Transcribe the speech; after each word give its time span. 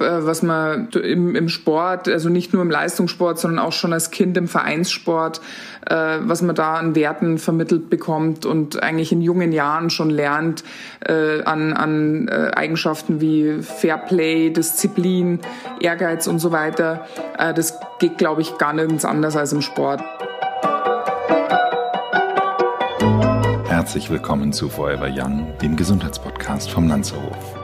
Äh, 0.00 0.26
was 0.26 0.42
man 0.42 0.88
im, 0.90 1.36
im 1.36 1.48
Sport, 1.48 2.08
also 2.08 2.28
nicht 2.28 2.52
nur 2.52 2.62
im 2.62 2.70
Leistungssport, 2.70 3.38
sondern 3.38 3.64
auch 3.64 3.72
schon 3.72 3.92
als 3.92 4.10
Kind 4.10 4.36
im 4.36 4.48
Vereinssport, 4.48 5.40
äh, 5.88 6.18
was 6.20 6.42
man 6.42 6.56
da 6.56 6.74
an 6.74 6.96
Werten 6.96 7.38
vermittelt 7.38 7.90
bekommt 7.90 8.44
und 8.44 8.82
eigentlich 8.82 9.12
in 9.12 9.20
jungen 9.22 9.52
Jahren 9.52 9.90
schon 9.90 10.10
lernt 10.10 10.64
äh, 11.06 11.42
an, 11.44 11.72
an 11.72 12.26
äh, 12.26 12.50
Eigenschaften 12.56 13.20
wie 13.20 13.62
Fairplay, 13.62 14.50
Disziplin, 14.50 15.38
Ehrgeiz 15.80 16.26
und 16.26 16.40
so 16.40 16.50
weiter. 16.50 17.06
Äh, 17.38 17.54
das 17.54 17.78
geht, 18.00 18.18
glaube 18.18 18.40
ich, 18.40 18.58
gar 18.58 18.72
nirgends 18.72 19.04
anders 19.04 19.36
als 19.36 19.52
im 19.52 19.62
Sport. 19.62 20.02
Herzlich 23.68 24.10
willkommen 24.10 24.52
zu 24.52 24.68
Forever 24.68 25.08
Young, 25.08 25.52
dem 25.62 25.76
Gesundheitspodcast 25.76 26.68
vom 26.70 26.88
Lanzerhof. 26.88 27.63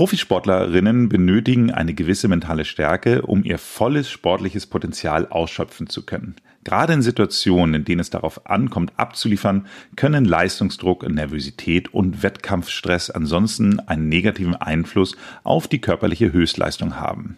Profisportlerinnen 0.00 1.10
benötigen 1.10 1.72
eine 1.72 1.92
gewisse 1.92 2.26
mentale 2.26 2.64
Stärke, 2.64 3.20
um 3.20 3.44
ihr 3.44 3.58
volles 3.58 4.08
sportliches 4.08 4.66
Potenzial 4.66 5.26
ausschöpfen 5.26 5.90
zu 5.90 6.06
können. 6.06 6.36
Gerade 6.64 6.94
in 6.94 7.02
Situationen, 7.02 7.74
in 7.74 7.84
denen 7.84 8.00
es 8.00 8.08
darauf 8.08 8.46
ankommt, 8.46 8.94
abzuliefern, 8.96 9.66
können 9.96 10.24
Leistungsdruck, 10.24 11.06
Nervosität 11.06 11.92
und 11.92 12.22
Wettkampfstress 12.22 13.10
ansonsten 13.10 13.78
einen 13.80 14.08
negativen 14.08 14.54
Einfluss 14.54 15.18
auf 15.44 15.68
die 15.68 15.82
körperliche 15.82 16.32
Höchstleistung 16.32 16.96
haben. 16.96 17.36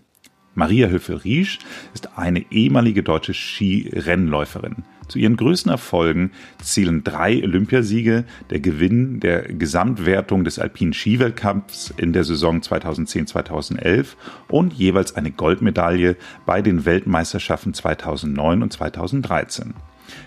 Maria 0.54 0.86
Höfel-Riesch 0.86 1.58
ist 1.94 2.16
eine 2.16 2.44
ehemalige 2.52 3.02
deutsche 3.02 3.34
Skirennläuferin. 3.34 4.84
Zu 5.12 5.18
ihren 5.18 5.36
größten 5.36 5.70
Erfolgen 5.70 6.30
zählen 6.62 7.04
drei 7.04 7.42
Olympiasiege, 7.42 8.24
der 8.48 8.60
Gewinn 8.60 9.20
der 9.20 9.42
Gesamtwertung 9.42 10.42
des 10.42 10.58
alpinen 10.58 10.94
Skiweltcups 10.94 11.92
in 11.98 12.14
der 12.14 12.24
Saison 12.24 12.60
2010-2011 12.62 14.06
und 14.48 14.72
jeweils 14.72 15.14
eine 15.14 15.30
Goldmedaille 15.30 16.16
bei 16.46 16.62
den 16.62 16.86
Weltmeisterschaften 16.86 17.74
2009 17.74 18.62
und 18.62 18.72
2013. 18.72 19.74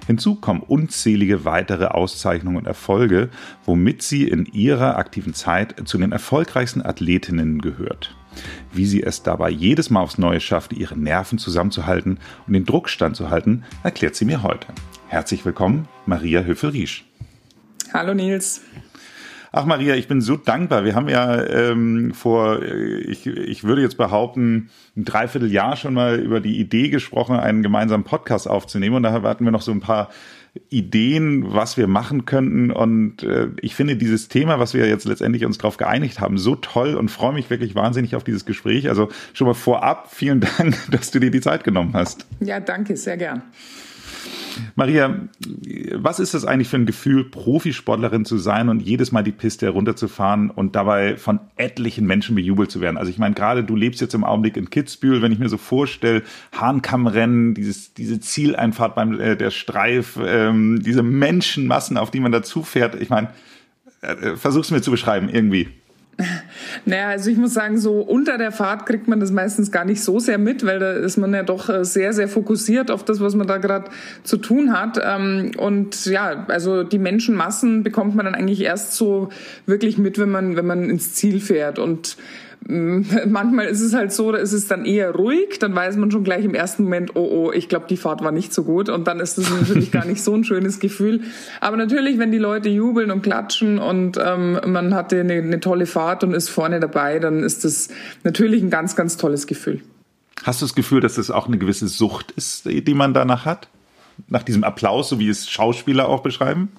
Hinzu 0.05 0.35
kommen 0.35 0.61
unzählige 0.61 1.45
weitere 1.45 1.85
Auszeichnungen 1.85 2.57
und 2.57 2.67
Erfolge, 2.67 3.29
womit 3.65 4.03
sie 4.03 4.27
in 4.27 4.45
ihrer 4.45 4.97
aktiven 4.97 5.33
Zeit 5.33 5.81
zu 5.85 5.97
den 5.97 6.11
erfolgreichsten 6.11 6.85
Athletinnen 6.85 7.59
gehört. 7.59 8.15
Wie 8.73 8.85
sie 8.85 9.03
es 9.03 9.23
dabei 9.23 9.49
jedes 9.49 9.89
Mal 9.89 10.01
aufs 10.01 10.17
Neue 10.17 10.39
schafft, 10.39 10.73
ihre 10.73 10.97
Nerven 10.97 11.37
zusammenzuhalten 11.37 12.19
und 12.47 12.53
den 12.53 12.65
Druck 12.65 12.89
standzuhalten, 12.89 13.63
erklärt 13.83 14.15
sie 14.15 14.25
mir 14.25 14.43
heute. 14.43 14.67
Herzlich 15.07 15.45
willkommen, 15.45 15.87
Maria 16.05 16.41
Höfel-Riesch. 16.41 17.05
Hallo 17.93 18.13
Nils. 18.13 18.61
Ach 19.57 19.63
Maria, 19.63 19.95
ich 19.95 20.09
bin 20.09 20.19
so 20.19 20.35
dankbar. 20.35 20.83
Wir 20.83 20.95
haben 20.95 21.07
ja 21.07 21.41
ähm, 21.45 22.13
vor, 22.13 22.61
äh, 22.61 22.97
ich, 22.99 23.25
ich 23.25 23.63
würde 23.63 23.81
jetzt 23.81 23.95
behaupten, 23.95 24.69
ein 24.97 25.05
Dreivierteljahr 25.05 25.77
schon 25.77 25.93
mal 25.93 26.19
über 26.19 26.41
die 26.41 26.59
Idee 26.59 26.89
gesprochen, 26.89 27.37
einen 27.37 27.63
gemeinsamen 27.63 28.03
Podcast 28.03 28.49
aufzunehmen. 28.49 28.97
Und 28.97 29.03
da 29.03 29.13
hatten 29.13 29.45
wir 29.45 29.53
noch 29.53 29.61
so 29.61 29.71
ein 29.71 29.79
paar 29.79 30.09
Ideen, 30.69 31.53
was 31.53 31.77
wir 31.77 31.87
machen 31.87 32.25
könnten. 32.25 32.71
Und 32.71 33.23
äh, 33.23 33.49
ich 33.61 33.75
finde 33.75 33.95
dieses 33.97 34.27
Thema, 34.27 34.59
was 34.59 34.73
wir 34.73 34.87
jetzt 34.87 35.05
letztendlich 35.05 35.45
uns 35.45 35.57
darauf 35.57 35.77
geeinigt 35.77 36.19
haben, 36.19 36.37
so 36.37 36.55
toll 36.55 36.95
und 36.95 37.09
freue 37.09 37.33
mich 37.33 37.49
wirklich 37.49 37.75
wahnsinnig 37.75 38.15
auf 38.15 38.23
dieses 38.23 38.45
Gespräch. 38.45 38.89
Also 38.89 39.09
schon 39.33 39.47
mal 39.47 39.53
vorab 39.53 40.13
vielen 40.13 40.39
Dank, 40.57 40.75
dass 40.91 41.11
du 41.11 41.19
dir 41.19 41.31
die 41.31 41.41
Zeit 41.41 41.63
genommen 41.63 41.93
hast. 41.93 42.25
Ja, 42.39 42.59
danke, 42.59 42.97
sehr 42.97 43.17
gern. 43.17 43.41
Maria, 44.75 45.15
was 45.93 46.19
ist 46.19 46.33
das 46.33 46.45
eigentlich 46.45 46.67
für 46.67 46.77
ein 46.77 46.85
Gefühl, 46.85 47.23
Profisportlerin 47.23 48.25
zu 48.25 48.37
sein 48.37 48.69
und 48.69 48.81
jedes 48.81 49.11
Mal 49.11 49.23
die 49.23 49.31
Piste 49.31 49.65
herunterzufahren 49.65 50.49
und 50.49 50.75
dabei 50.75 51.17
von 51.17 51.39
etlichen 51.55 52.05
Menschen 52.05 52.35
bejubelt 52.35 52.71
zu 52.71 52.81
werden? 52.81 52.97
Also 52.97 53.09
ich 53.09 53.17
meine, 53.17 53.35
gerade 53.35 53.63
du 53.63 53.75
lebst 53.75 54.01
jetzt 54.01 54.13
im 54.13 54.23
Augenblick 54.23 54.57
in 54.57 54.69
Kitzbühel, 54.69 55.21
wenn 55.21 55.31
ich 55.31 55.39
mir 55.39 55.49
so 55.49 55.57
vorstelle, 55.57 56.23
Hahnkammrennen, 56.53 57.53
dieses, 57.53 57.93
diese 57.93 58.19
Zieleinfahrt 58.19 58.95
beim 58.95 59.19
äh, 59.19 59.35
der 59.35 59.51
Streif, 59.51 60.19
ähm, 60.23 60.81
diese 60.83 61.03
Menschenmassen, 61.03 61.97
auf 61.97 62.11
die 62.11 62.19
man 62.19 62.31
dazu 62.31 62.63
fährt. 62.63 63.01
Ich 63.01 63.09
meine, 63.09 63.29
äh, 64.01 64.35
versuch's 64.35 64.71
mir 64.71 64.81
zu 64.81 64.91
beschreiben 64.91 65.29
irgendwie. 65.29 65.69
Naja, 66.85 67.09
also 67.09 67.29
ich 67.29 67.37
muss 67.37 67.53
sagen, 67.53 67.77
so 67.77 67.99
unter 67.99 68.37
der 68.37 68.51
Fahrt 68.51 68.85
kriegt 68.85 69.07
man 69.07 69.19
das 69.19 69.31
meistens 69.31 69.71
gar 69.71 69.85
nicht 69.85 70.03
so 70.03 70.19
sehr 70.19 70.37
mit, 70.37 70.65
weil 70.65 70.79
da 70.79 70.91
ist 70.91 71.17
man 71.17 71.33
ja 71.33 71.43
doch 71.43 71.69
äh, 71.69 71.83
sehr, 71.83 72.13
sehr 72.13 72.27
fokussiert 72.27 72.91
auf 72.91 73.03
das, 73.03 73.19
was 73.19 73.35
man 73.35 73.47
da 73.47 73.57
gerade 73.57 73.89
zu 74.23 74.37
tun 74.37 74.71
hat. 74.71 74.99
Ähm, 75.03 75.51
und 75.57 76.05
ja, 76.05 76.45
also 76.47 76.83
die 76.83 76.99
Menschenmassen 76.99 77.83
bekommt 77.83 78.15
man 78.15 78.25
dann 78.25 78.35
eigentlich 78.35 78.61
erst 78.61 78.93
so 78.93 79.29
wirklich 79.65 79.97
mit, 79.97 80.17
wenn 80.19 80.29
man, 80.29 80.55
wenn 80.55 80.65
man 80.65 80.89
ins 80.89 81.13
Ziel 81.13 81.39
fährt. 81.39 81.79
Und 81.79 82.17
manchmal 83.27 83.67
ist 83.67 83.81
es 83.81 83.93
halt 83.93 84.11
so, 84.11 84.31
da 84.31 84.39
ist 84.39 84.51
es 84.51 84.67
dann 84.67 84.85
eher 84.85 85.11
ruhig, 85.11 85.59
dann 85.59 85.75
weiß 85.75 85.97
man 85.97 86.09
schon 86.09 86.23
gleich 86.23 86.43
im 86.43 86.55
ersten 86.55 86.83
Moment, 86.83 87.15
oh 87.15 87.29
oh, 87.31 87.51
ich 87.51 87.69
glaube, 87.69 87.85
die 87.87 87.97
Fahrt 87.97 88.23
war 88.23 88.31
nicht 88.31 88.53
so 88.53 88.63
gut 88.63 88.89
und 88.89 89.05
dann 89.07 89.19
ist 89.19 89.37
das 89.37 89.51
natürlich 89.51 89.91
gar 89.91 90.05
nicht 90.05 90.23
so 90.23 90.33
ein 90.33 90.43
schönes 90.43 90.79
Gefühl. 90.79 91.21
Aber 91.61 91.77
natürlich, 91.77 92.17
wenn 92.17 92.31
die 92.31 92.39
Leute 92.39 92.69
jubeln 92.69 93.11
und 93.11 93.21
klatschen 93.21 93.77
und 93.77 94.17
ähm, 94.17 94.59
man 94.65 94.95
hatte 94.95 95.19
eine, 95.19 95.33
eine 95.33 95.59
tolle 95.59 95.85
Fahrt 95.85 96.23
und 96.23 96.33
ist 96.33 96.49
vorne 96.49 96.79
dabei, 96.79 97.19
dann 97.19 97.43
ist 97.43 97.65
das 97.65 97.89
natürlich 98.23 98.63
ein 98.63 98.71
ganz, 98.71 98.95
ganz 98.95 99.17
tolles 99.17 99.45
Gefühl. 99.45 99.81
Hast 100.43 100.61
du 100.61 100.65
das 100.65 100.73
Gefühl, 100.73 101.01
dass 101.01 101.15
das 101.15 101.29
auch 101.29 101.47
eine 101.47 101.59
gewisse 101.59 101.87
Sucht 101.87 102.31
ist, 102.31 102.65
die 102.65 102.93
man 102.95 103.13
danach 103.13 103.45
hat? 103.45 103.69
Nach 104.27 104.43
diesem 104.43 104.63
Applaus, 104.63 105.09
so 105.09 105.19
wie 105.19 105.29
es 105.29 105.49
Schauspieler 105.49 106.07
auch 106.07 106.23
beschreiben? 106.23 106.71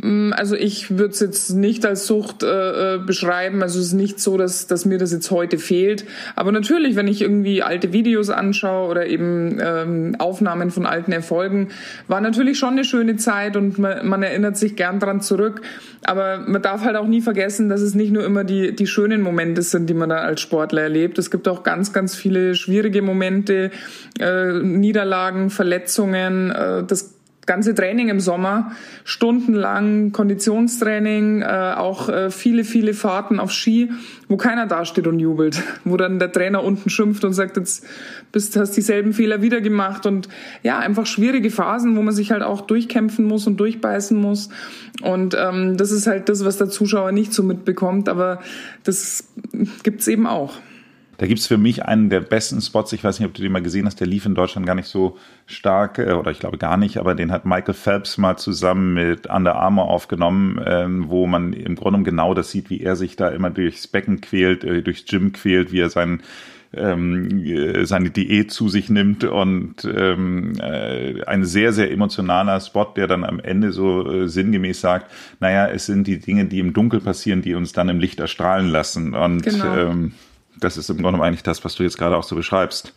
Mm, 0.00 0.32
also 0.32 0.56
ich 0.56 0.90
würde 0.90 1.12
es 1.12 1.20
jetzt 1.20 1.50
nicht 1.50 1.84
als 1.84 2.06
Sucht 2.06 2.42
äh, 2.42 2.94
äh, 2.94 2.98
beschreiben. 2.98 3.62
Also 3.62 3.78
es 3.78 3.86
ist 3.86 3.92
nicht 3.92 4.20
so, 4.20 4.36
dass, 4.36 4.66
dass 4.66 4.84
mir 4.84 4.98
das 4.98 5.12
jetzt 5.12 5.30
heute 5.30 5.58
fehlt. 5.58 6.04
Aber 6.34 6.52
natürlich, 6.52 6.96
wenn 6.96 7.08
ich 7.08 7.20
irgendwie 7.20 7.62
alte 7.62 7.92
Videos 7.92 8.30
anschaue 8.30 8.88
oder 8.88 9.06
eben 9.06 9.58
ähm, 9.60 10.16
Aufnahmen 10.18 10.70
von 10.70 10.86
alten 10.86 11.12
Erfolgen, 11.12 11.68
war 12.08 12.20
natürlich 12.20 12.58
schon 12.58 12.70
eine 12.70 12.84
schöne 12.84 13.16
Zeit 13.16 13.56
und 13.56 13.78
man, 13.78 14.06
man 14.06 14.22
erinnert 14.22 14.56
sich 14.56 14.76
gern 14.76 14.98
dran 14.98 15.20
zurück. 15.20 15.62
Aber 16.04 16.38
man 16.38 16.62
darf 16.62 16.84
halt 16.84 16.96
auch 16.96 17.06
nie 17.06 17.20
vergessen, 17.20 17.68
dass 17.68 17.80
es 17.80 17.94
nicht 17.94 18.12
nur 18.12 18.24
immer 18.24 18.44
die, 18.44 18.74
die 18.74 18.86
schönen 18.86 19.20
Momente 19.20 19.62
sind, 19.62 19.88
die 19.88 19.94
man 19.94 20.08
dann 20.08 20.18
als 20.18 20.40
Sportler 20.40 20.82
erlebt. 20.82 21.18
Es 21.18 21.30
gibt 21.30 21.46
auch 21.46 21.62
ganz, 21.62 21.92
ganz 21.92 22.16
viele 22.16 22.54
schwierige 22.54 23.02
Momente, 23.02 23.70
äh, 24.18 24.52
Niederlagen, 24.52 25.50
Verletzungen. 25.50 26.50
Äh, 26.50 26.82
das 26.84 27.14
ganze 27.46 27.74
Training 27.74 28.08
im 28.08 28.20
Sommer, 28.20 28.72
stundenlang 29.04 30.12
Konditionstraining, 30.12 31.42
äh, 31.42 31.74
auch 31.76 32.08
äh, 32.08 32.30
viele, 32.30 32.64
viele 32.64 32.94
Fahrten 32.94 33.40
auf 33.40 33.50
Ski, 33.50 33.90
wo 34.28 34.36
keiner 34.36 34.66
dasteht 34.66 35.06
und 35.06 35.18
jubelt, 35.18 35.62
wo 35.84 35.96
dann 35.96 36.18
der 36.18 36.30
Trainer 36.30 36.62
unten 36.62 36.88
schimpft 36.88 37.24
und 37.24 37.32
sagt, 37.32 37.56
jetzt 37.56 37.84
bist, 38.30 38.56
hast 38.56 38.76
dieselben 38.76 39.12
Fehler 39.12 39.42
wieder 39.42 39.60
gemacht 39.60 40.06
und 40.06 40.28
ja, 40.62 40.78
einfach 40.78 41.06
schwierige 41.06 41.50
Phasen, 41.50 41.96
wo 41.96 42.02
man 42.02 42.14
sich 42.14 42.30
halt 42.30 42.42
auch 42.42 42.60
durchkämpfen 42.60 43.24
muss 43.24 43.46
und 43.46 43.58
durchbeißen 43.58 44.18
muss. 44.18 44.48
Und 45.02 45.36
ähm, 45.38 45.76
das 45.76 45.90
ist 45.90 46.06
halt 46.06 46.28
das, 46.28 46.44
was 46.44 46.58
der 46.58 46.68
Zuschauer 46.68 47.12
nicht 47.12 47.32
so 47.32 47.42
mitbekommt, 47.42 48.08
aber 48.08 48.40
das 48.84 49.24
gibt's 49.82 50.06
eben 50.06 50.26
auch. 50.26 50.58
Da 51.22 51.28
gibt's 51.28 51.46
für 51.46 51.56
mich 51.56 51.84
einen 51.84 52.10
der 52.10 52.18
besten 52.18 52.60
Spots, 52.60 52.92
ich 52.92 53.04
weiß 53.04 53.20
nicht, 53.20 53.28
ob 53.28 53.34
du 53.34 53.42
den 53.42 53.52
mal 53.52 53.62
gesehen 53.62 53.86
hast, 53.86 54.00
der 54.00 54.08
lief 54.08 54.26
in 54.26 54.34
Deutschland 54.34 54.66
gar 54.66 54.74
nicht 54.74 54.88
so 54.88 55.16
stark, 55.46 56.00
äh, 56.00 56.14
oder 56.14 56.32
ich 56.32 56.40
glaube 56.40 56.58
gar 56.58 56.76
nicht, 56.76 56.96
aber 56.96 57.14
den 57.14 57.30
hat 57.30 57.46
Michael 57.46 57.74
Phelps 57.74 58.18
mal 58.18 58.36
zusammen 58.36 58.94
mit 58.94 59.28
Under 59.28 59.54
Armour 59.54 59.88
aufgenommen, 59.88 60.60
ähm, 60.66 61.04
wo 61.10 61.28
man 61.28 61.52
im 61.52 61.76
Grunde 61.76 62.02
genau 62.02 62.34
das 62.34 62.50
sieht, 62.50 62.70
wie 62.70 62.80
er 62.80 62.96
sich 62.96 63.14
da 63.14 63.28
immer 63.28 63.50
durchs 63.50 63.86
Becken 63.86 64.20
quält, 64.20 64.64
äh, 64.64 64.82
durchs 64.82 65.04
Gym 65.04 65.32
quält, 65.32 65.70
wie 65.70 65.78
er 65.78 65.90
seinen 65.90 66.24
ähm, 66.74 67.44
äh, 67.44 67.84
seine 67.84 68.10
Diät 68.10 68.50
zu 68.50 68.68
sich 68.68 68.90
nimmt 68.90 69.22
und 69.22 69.84
ähm, 69.84 70.54
äh, 70.58 71.22
ein 71.22 71.44
sehr, 71.44 71.72
sehr 71.72 71.92
emotionaler 71.92 72.58
Spot, 72.58 72.94
der 72.96 73.06
dann 73.06 73.22
am 73.22 73.38
Ende 73.38 73.70
so 73.70 74.10
äh, 74.10 74.28
sinngemäß 74.28 74.80
sagt, 74.80 75.12
naja, 75.38 75.68
es 75.68 75.86
sind 75.86 76.08
die 76.08 76.18
Dinge, 76.18 76.46
die 76.46 76.58
im 76.58 76.72
Dunkel 76.72 77.00
passieren, 77.00 77.42
die 77.42 77.54
uns 77.54 77.72
dann 77.72 77.88
im 77.90 78.00
Licht 78.00 78.18
erstrahlen 78.18 78.70
lassen. 78.70 79.14
Und 79.14 79.42
genau. 79.42 79.76
ähm, 79.76 80.12
das 80.62 80.76
ist 80.76 80.90
im 80.90 81.02
Grunde 81.02 81.22
eigentlich 81.22 81.42
das, 81.42 81.64
was 81.64 81.74
du 81.74 81.82
jetzt 81.82 81.98
gerade 81.98 82.16
auch 82.16 82.24
so 82.24 82.36
beschreibst. 82.36 82.94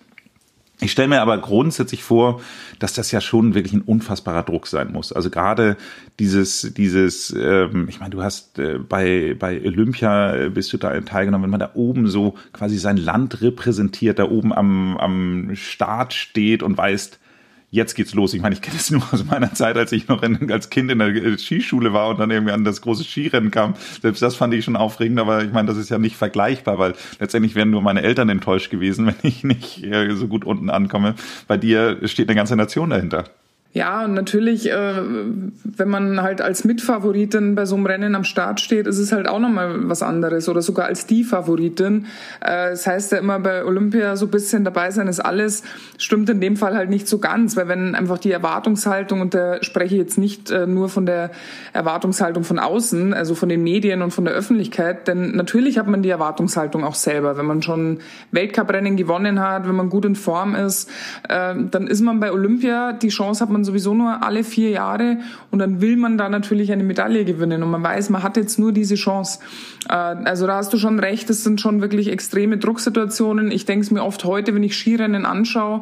Ich 0.81 0.91
stelle 0.91 1.07
mir 1.07 1.21
aber 1.21 1.37
grundsätzlich 1.37 2.03
vor, 2.03 2.41
dass 2.79 2.93
das 2.93 3.11
ja 3.11 3.21
schon 3.21 3.55
wirklich 3.55 3.73
ein 3.73 3.81
unfassbarer 3.81 4.43
Druck 4.43 4.67
sein 4.67 4.91
muss. 4.91 5.13
Also 5.13 5.29
gerade 5.29 5.77
dieses, 6.19 6.73
dieses, 6.75 7.31
ähm, 7.31 7.87
ich 7.87 8.01
meine, 8.01 8.09
du 8.09 8.21
hast 8.21 8.59
äh, 8.59 8.77
bei 8.77 9.35
bei 9.39 9.61
Olympia 9.63 10.35
äh, 10.35 10.49
bist 10.49 10.73
du 10.73 10.77
da 10.77 10.99
teilgenommen, 11.01 11.43
wenn 11.43 11.51
man 11.51 11.61
da 11.61 11.71
oben 11.75 12.07
so 12.07 12.35
quasi 12.51 12.77
sein 12.77 12.97
Land 12.97 13.41
repräsentiert, 13.41 14.19
da 14.19 14.25
oben 14.25 14.51
am 14.51 14.97
am 14.97 15.55
Start 15.55 16.13
steht 16.13 16.61
und 16.61 16.77
weißt, 16.77 17.19
jetzt 17.75 17.93
geht's 17.93 18.13
los. 18.13 18.33
Ich 18.33 18.41
meine, 18.41 18.55
ich 18.55 18.61
kenne 18.61 18.77
es 18.77 18.89
nur 18.91 19.03
aus 19.11 19.25
meiner 19.25 19.53
Zeit, 19.53 19.77
als 19.77 19.91
ich 19.91 20.07
noch 20.07 20.23
in, 20.23 20.51
als 20.51 20.69
Kind 20.69 20.89
in 20.89 20.99
der 20.99 21.09
äh, 21.09 21.37
Skischule 21.37 21.93
war 21.93 22.09
und 22.09 22.19
dann 22.19 22.31
irgendwie 22.31 22.53
an 22.53 22.63
das 22.63 22.81
große 22.81 23.03
Skirennen 23.03 23.51
kam. 23.51 23.75
Selbst 24.01 24.21
das 24.21 24.35
fand 24.35 24.53
ich 24.53 24.65
schon 24.65 24.75
aufregend, 24.75 25.19
aber 25.19 25.43
ich 25.43 25.51
meine, 25.51 25.67
das 25.67 25.77
ist 25.77 25.89
ja 25.89 25.97
nicht 25.97 26.15
vergleichbar, 26.15 26.79
weil 26.79 26.93
letztendlich 27.19 27.55
wären 27.55 27.69
nur 27.69 27.81
meine 27.81 28.01
Eltern 28.01 28.29
enttäuscht 28.29 28.71
gewesen, 28.71 29.05
wenn 29.07 29.15
ich 29.21 29.43
nicht 29.43 29.83
äh, 29.83 30.15
so 30.15 30.27
gut 30.27 30.45
unten 30.45 30.69
ankomme. 30.69 31.15
Bei 31.47 31.57
dir 31.57 31.99
steht 32.07 32.29
eine 32.29 32.35
ganze 32.35 32.55
Nation 32.55 32.89
dahinter. 32.89 33.25
Ja, 33.75 34.05
und 34.05 34.13
natürlich, 34.13 34.71
äh, 34.71 35.01
wenn 35.03 35.89
man 35.89 36.21
halt 36.21 36.39
als 36.39 36.63
Mitfavoritin 36.63 37.55
bei 37.55 37.65
so 37.65 37.75
einem 37.75 37.85
Rennen 37.85 38.15
am 38.15 38.23
Start 38.23 38.61
steht, 38.61 38.87
ist 38.87 38.99
es 38.99 39.11
halt 39.11 39.27
auch 39.27 39.39
nochmal 39.39 39.89
was 39.89 40.01
anderes 40.01 40.47
oder 40.47 40.61
sogar 40.61 40.85
als 40.85 41.07
die 41.07 41.25
Favoritin. 41.25 42.05
Äh, 42.39 42.69
das 42.69 42.87
heißt 42.87 43.11
ja 43.11 43.17
immer 43.17 43.37
bei 43.37 43.65
Olympia 43.65 44.15
so 44.15 44.27
ein 44.27 44.31
bisschen 44.31 44.63
dabei 44.63 44.91
sein 44.91 45.09
ist 45.09 45.19
alles, 45.19 45.63
stimmt 45.97 46.29
in 46.29 46.39
dem 46.39 46.55
Fall 46.55 46.77
halt 46.77 46.89
nicht 46.89 47.09
so 47.09 47.19
ganz, 47.19 47.57
weil 47.57 47.67
wenn 47.67 47.95
einfach 47.95 48.17
die 48.17 48.31
Erwartungshaltung, 48.31 49.19
und 49.19 49.33
da 49.33 49.61
spreche 49.61 49.95
ich 49.95 49.99
jetzt 49.99 50.17
nicht 50.17 50.51
äh, 50.51 50.67
nur 50.67 50.87
von 50.87 51.05
der 51.05 51.31
Erwartungshaltung 51.73 52.45
von 52.45 52.59
außen, 52.59 53.13
also 53.13 53.35
von 53.35 53.49
den 53.49 53.61
Medien 53.61 54.01
und 54.01 54.11
von 54.11 54.23
der 54.23 54.35
Öffentlichkeit, 54.35 55.09
denn 55.09 55.35
natürlich 55.35 55.77
hat 55.77 55.87
man 55.87 56.01
die 56.01 56.11
Erwartungshaltung 56.11 56.85
auch 56.85 56.95
selber. 56.95 57.37
Wenn 57.37 57.45
man 57.45 57.61
schon 57.61 57.99
Weltcuprennen 58.31 58.95
gewonnen 58.95 59.41
hat, 59.41 59.67
wenn 59.67 59.75
man 59.75 59.89
gut 59.89 60.05
in 60.05 60.15
Form 60.15 60.55
ist, 60.55 60.89
äh, 61.27 61.55
dann 61.71 61.87
ist 61.87 61.99
man 61.99 62.21
bei 62.21 62.31
Olympia, 62.31 62.93
die 62.93 63.09
Chance 63.09 63.43
hat 63.43 63.49
man 63.49 63.64
sowieso 63.65 63.93
nur 63.93 64.23
alle 64.23 64.43
vier 64.43 64.69
Jahre 64.69 65.17
und 65.51 65.59
dann 65.59 65.81
will 65.81 65.97
man 65.97 66.17
da 66.17 66.29
natürlich 66.29 66.71
eine 66.71 66.83
Medaille 66.83 67.25
gewinnen 67.25 67.63
und 67.63 67.71
man 67.71 67.83
weiß, 67.83 68.09
man 68.09 68.23
hat 68.23 68.37
jetzt 68.37 68.57
nur 68.57 68.71
diese 68.71 68.95
Chance. 68.95 69.39
Äh, 69.89 69.93
also 69.93 70.47
da 70.47 70.55
hast 70.57 70.71
du 70.71 70.77
schon 70.77 70.99
recht, 70.99 71.29
das 71.29 71.43
sind 71.43 71.59
schon 71.59 71.81
wirklich 71.81 72.09
extreme 72.09 72.57
Drucksituationen. 72.57 73.51
Ich 73.51 73.65
denke 73.65 73.83
es 73.83 73.91
mir 73.91 74.03
oft 74.03 74.23
heute, 74.23 74.55
wenn 74.55 74.63
ich 74.63 74.77
Skirennen 74.77 75.25
anschaue 75.25 75.81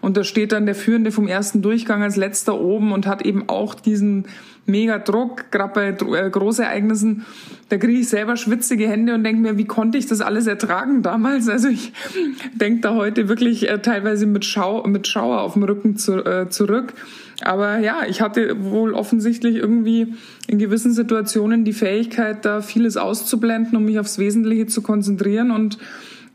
und 0.00 0.16
da 0.16 0.24
steht 0.24 0.52
dann 0.52 0.66
der 0.66 0.74
Führende 0.74 1.12
vom 1.12 1.28
ersten 1.28 1.60
Durchgang 1.60 2.02
als 2.02 2.16
letzter 2.16 2.60
oben 2.60 2.92
und 2.92 3.06
hat 3.06 3.24
eben 3.26 3.48
auch 3.48 3.74
diesen 3.74 4.26
mega 4.66 4.98
Druck, 4.98 5.50
gerade 5.50 5.72
bei 5.74 5.88
äh, 5.88 6.30
Großereignissen. 6.30 7.24
Da 7.68 7.76
kriege 7.76 8.00
ich 8.00 8.08
selber 8.08 8.36
schwitzige 8.36 8.88
Hände 8.88 9.14
und 9.14 9.24
denke 9.24 9.42
mir, 9.42 9.58
wie 9.58 9.64
konnte 9.64 9.98
ich 9.98 10.06
das 10.06 10.20
alles 10.20 10.46
ertragen 10.46 11.02
damals? 11.02 11.48
Also 11.48 11.68
ich 11.68 11.92
denke 12.54 12.80
da 12.80 12.94
heute 12.94 13.28
wirklich 13.28 13.68
äh, 13.68 13.80
teilweise 13.80 14.26
mit, 14.26 14.44
Schau 14.44 14.86
mit 14.86 15.06
Schauer 15.06 15.40
auf 15.40 15.54
dem 15.54 15.64
Rücken 15.64 15.96
zu, 15.96 16.24
äh, 16.24 16.48
zurück. 16.48 16.94
Aber 17.42 17.78
ja, 17.78 18.02
ich 18.08 18.20
hatte 18.20 18.64
wohl 18.64 18.94
offensichtlich 18.94 19.56
irgendwie 19.56 20.14
in 20.46 20.58
gewissen 20.58 20.92
Situationen 20.92 21.64
die 21.64 21.72
Fähigkeit, 21.72 22.44
da 22.44 22.62
vieles 22.62 22.96
auszublenden, 22.96 23.76
um 23.76 23.84
mich 23.84 23.98
aufs 23.98 24.18
Wesentliche 24.18 24.66
zu 24.66 24.82
konzentrieren. 24.82 25.50
Und 25.50 25.78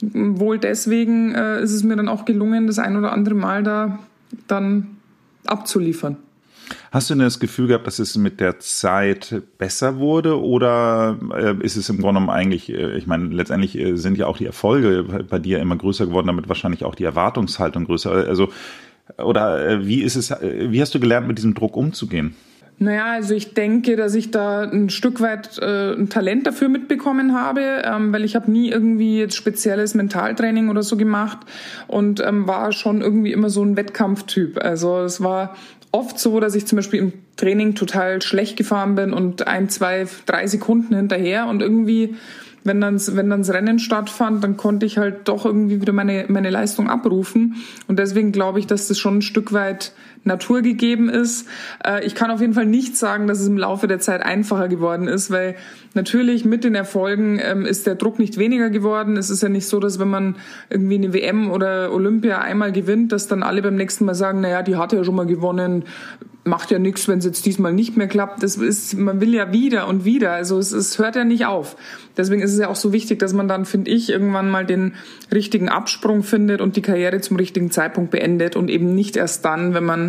wohl 0.02 0.60
deswegen 0.60 1.34
äh, 1.36 1.62
ist 1.62 1.74
es 1.74 1.84
mir 1.84 1.96
dann 1.96 2.08
auch 2.08 2.26
gelungen, 2.26 2.68
das 2.68 2.80
ein 2.80 2.96
oder 2.96 3.12
andere 3.12 3.36
Mal 3.36 3.64
da 3.64 4.00
dann 4.48 4.98
abzuliefern. 5.46 6.18
Hast 6.92 7.10
du 7.10 7.14
denn 7.14 7.24
das 7.24 7.40
Gefühl 7.40 7.68
gehabt, 7.68 7.88
dass 7.88 8.00
es 8.00 8.18
mit 8.18 8.40
der 8.40 8.60
Zeit 8.60 9.42
besser 9.58 9.98
wurde 9.98 10.42
oder 10.42 11.18
äh, 11.36 11.56
ist 11.64 11.76
es 11.76 11.90
im 11.90 11.98
Grunde 11.98 12.20
genommen 12.20 12.30
eigentlich, 12.30 12.70
äh, 12.70 12.98
ich 12.98 13.08
meine, 13.08 13.28
letztendlich 13.28 13.78
äh, 13.78 13.96
sind 13.96 14.18
ja 14.18 14.28
auch 14.28 14.38
die 14.38 14.46
Erfolge 14.46 15.04
bei 15.30 15.40
dir 15.40 15.60
immer 15.60 15.76
größer 15.76 16.08
geworden, 16.08 16.28
damit 16.28 16.50
wahrscheinlich 16.50 16.84
auch 16.84 16.96
die 16.96 17.04
Erwartungshaltung 17.04 17.86
größer. 17.86 18.12
Also 18.12 18.50
oder 19.18 19.86
wie 19.86 20.02
ist 20.02 20.16
es, 20.16 20.32
wie 20.32 20.82
hast 20.82 20.94
du 20.94 21.00
gelernt, 21.00 21.28
mit 21.28 21.38
diesem 21.38 21.56
Druck 21.56 21.76
umzugehen? 21.76 22.36
Naja, 22.82 23.12
also 23.12 23.34
ich 23.34 23.54
denke, 23.54 23.98
dass 23.98 24.16
ich 24.16 24.32
da 24.32 24.62
ein 24.62 24.90
Stück 24.90 25.20
weit 25.20 25.58
äh, 25.58 25.94
ein 25.94 26.08
Talent 26.08 26.48
dafür 26.48 26.70
mitbekommen 26.70 27.38
habe, 27.38 27.82
ähm, 27.84 28.14
weil 28.14 28.24
ich 28.24 28.38
habe 28.38 28.50
nie 28.50 28.70
irgendwie 28.70 29.20
jetzt 29.20 29.36
spezielles 29.36 29.96
Mentaltraining 29.96 30.70
oder 30.70 30.82
so 30.82 30.96
gemacht 30.96 31.40
und 31.88 32.22
ähm, 32.26 32.48
war 32.48 32.72
schon 32.72 33.02
irgendwie 33.02 33.34
immer 33.34 33.50
so 33.50 33.64
ein 33.64 33.76
Wettkampftyp. 33.76 34.64
Also 34.64 35.00
es 35.00 35.22
war 35.22 35.58
oft 35.92 36.20
so, 36.20 36.40
dass 36.40 36.56
ich 36.56 36.66
zum 36.66 36.78
Beispiel 36.78 37.00
im 37.00 37.14
Training 37.36 37.76
total 37.76 38.22
schlecht 38.22 38.58
gefahren 38.58 38.96
bin 38.96 39.14
und 39.14 39.48
ein, 39.48 39.70
zwei, 39.70 40.08
drei 40.26 40.48
Sekunden 40.48 40.96
hinterher 40.96 41.48
und 41.48 41.62
irgendwie 41.62 42.16
wenn 42.64 42.82
dann 42.82 43.00
wenn 43.16 43.30
dann 43.30 43.40
das 43.40 43.54
Rennen 43.54 43.80
stattfand, 43.80 44.44
dann 44.44 44.58
konnte 44.58 44.86
ich 44.86 44.98
halt 44.98 45.28
doch 45.28 45.46
irgendwie 45.46 45.82
wieder 45.82 45.94
meine 45.94 46.26
meine 46.28 46.50
Leistung 46.50 46.90
abrufen. 46.90 47.56
Und 47.88 48.00
deswegen 48.00 48.32
glaube 48.32 48.60
ich, 48.60 48.68
dass 48.68 48.88
das 48.88 49.00
schon 49.00 49.20
ein 49.20 49.22
Stück 49.22 49.54
weit 49.54 49.94
naturgegeben 50.24 51.10
ist. 51.10 51.48
Äh, 51.84 52.06
ich 52.06 52.16
kann 52.16 52.32
auf 52.32 52.42
jeden 52.42 52.54
Fall 52.54 52.66
nicht 52.66 52.98
sagen, 52.98 53.28
dass 53.28 53.40
es 53.40 53.48
im 53.48 53.58
Laufe 53.58 53.88
der 53.88 54.00
Zeit 54.00 54.22
einfacher 54.22 54.68
geworden 54.68 55.08
ist, 55.08 55.32
weil 55.32 55.56
natürlich 55.94 56.46
mit 56.46 56.64
den 56.64 56.76
Erfolgen 56.76 57.40
ähm, 57.42 57.66
ist 57.66 57.88
der 57.88 57.96
Druck 57.96 58.20
nicht 58.20 58.38
weniger 58.38 58.70
geworden. 58.70 59.18
Es 59.18 59.30
ist 59.30 59.44
ja 59.44 59.50
nicht 59.50 59.68
so, 59.68 59.80
dass 59.80 60.00
wenn 60.00 60.10
man 60.10 60.36
irgendwie 60.70 60.96
eine 60.96 61.14
WM 61.14 61.50
oder 61.52 61.92
Olympia 61.94 62.40
einmal 62.40 62.72
gewinnt, 62.72 63.12
dass 63.12 63.28
dann 63.28 63.44
alle 63.44 63.62
beim 63.62 63.76
nächsten 63.76 64.06
Mal 64.06 64.16
sagen, 64.16 64.42
naja, 64.42 64.62
die 64.62 64.76
hat 64.76 64.94
ja 64.94 65.04
schon 65.04 65.16
mal 65.16 65.26
gewonnen, 65.26 65.86
macht 66.50 66.72
ja 66.72 66.80
nichts, 66.80 67.08
wenn 67.08 67.20
es 67.20 67.26
jetzt 67.26 67.46
diesmal 67.46 67.74
nicht 67.74 67.96
mehr 67.98 68.08
klappt. 68.08 68.44
Das 68.44 68.58
ist, 68.58 68.98
man 68.98 69.22
will 69.22 69.34
ja 69.34 69.54
wieder 69.54 69.88
und 69.88 70.06
wieder. 70.06 70.32
Also 70.32 70.58
es, 70.58 70.72
es 70.72 70.98
hört 70.98 71.16
ja 71.16 71.24
nicht 71.24 71.46
auf. 71.46 71.76
Deswegen 72.18 72.42
ist 72.42 72.54
es 72.54 72.60
ja 72.60 72.68
auch 72.68 72.76
so 72.76 72.92
wichtig, 72.92 73.20
dass 73.20 73.34
man 73.34 73.48
dann, 73.48 73.66
finde 73.66 73.92
ich, 73.92 74.10
irgendwann 74.10 74.50
mal 74.50 74.66
den 74.66 74.94
richtigen 75.32 75.70
Absprung 75.70 76.24
findet 76.24 76.62
und 76.62 76.76
die 76.76 76.82
Karriere 76.82 77.22
zum 77.22 77.38
richtigen 77.38 77.72
Zeitpunkt 77.72 78.12
beendet 78.12 78.56
und 78.56 78.70
eben 78.70 78.94
nicht 78.96 79.16
erst 79.16 79.46
dann, 79.46 79.74
wenn 79.74 79.86
man 79.86 80.09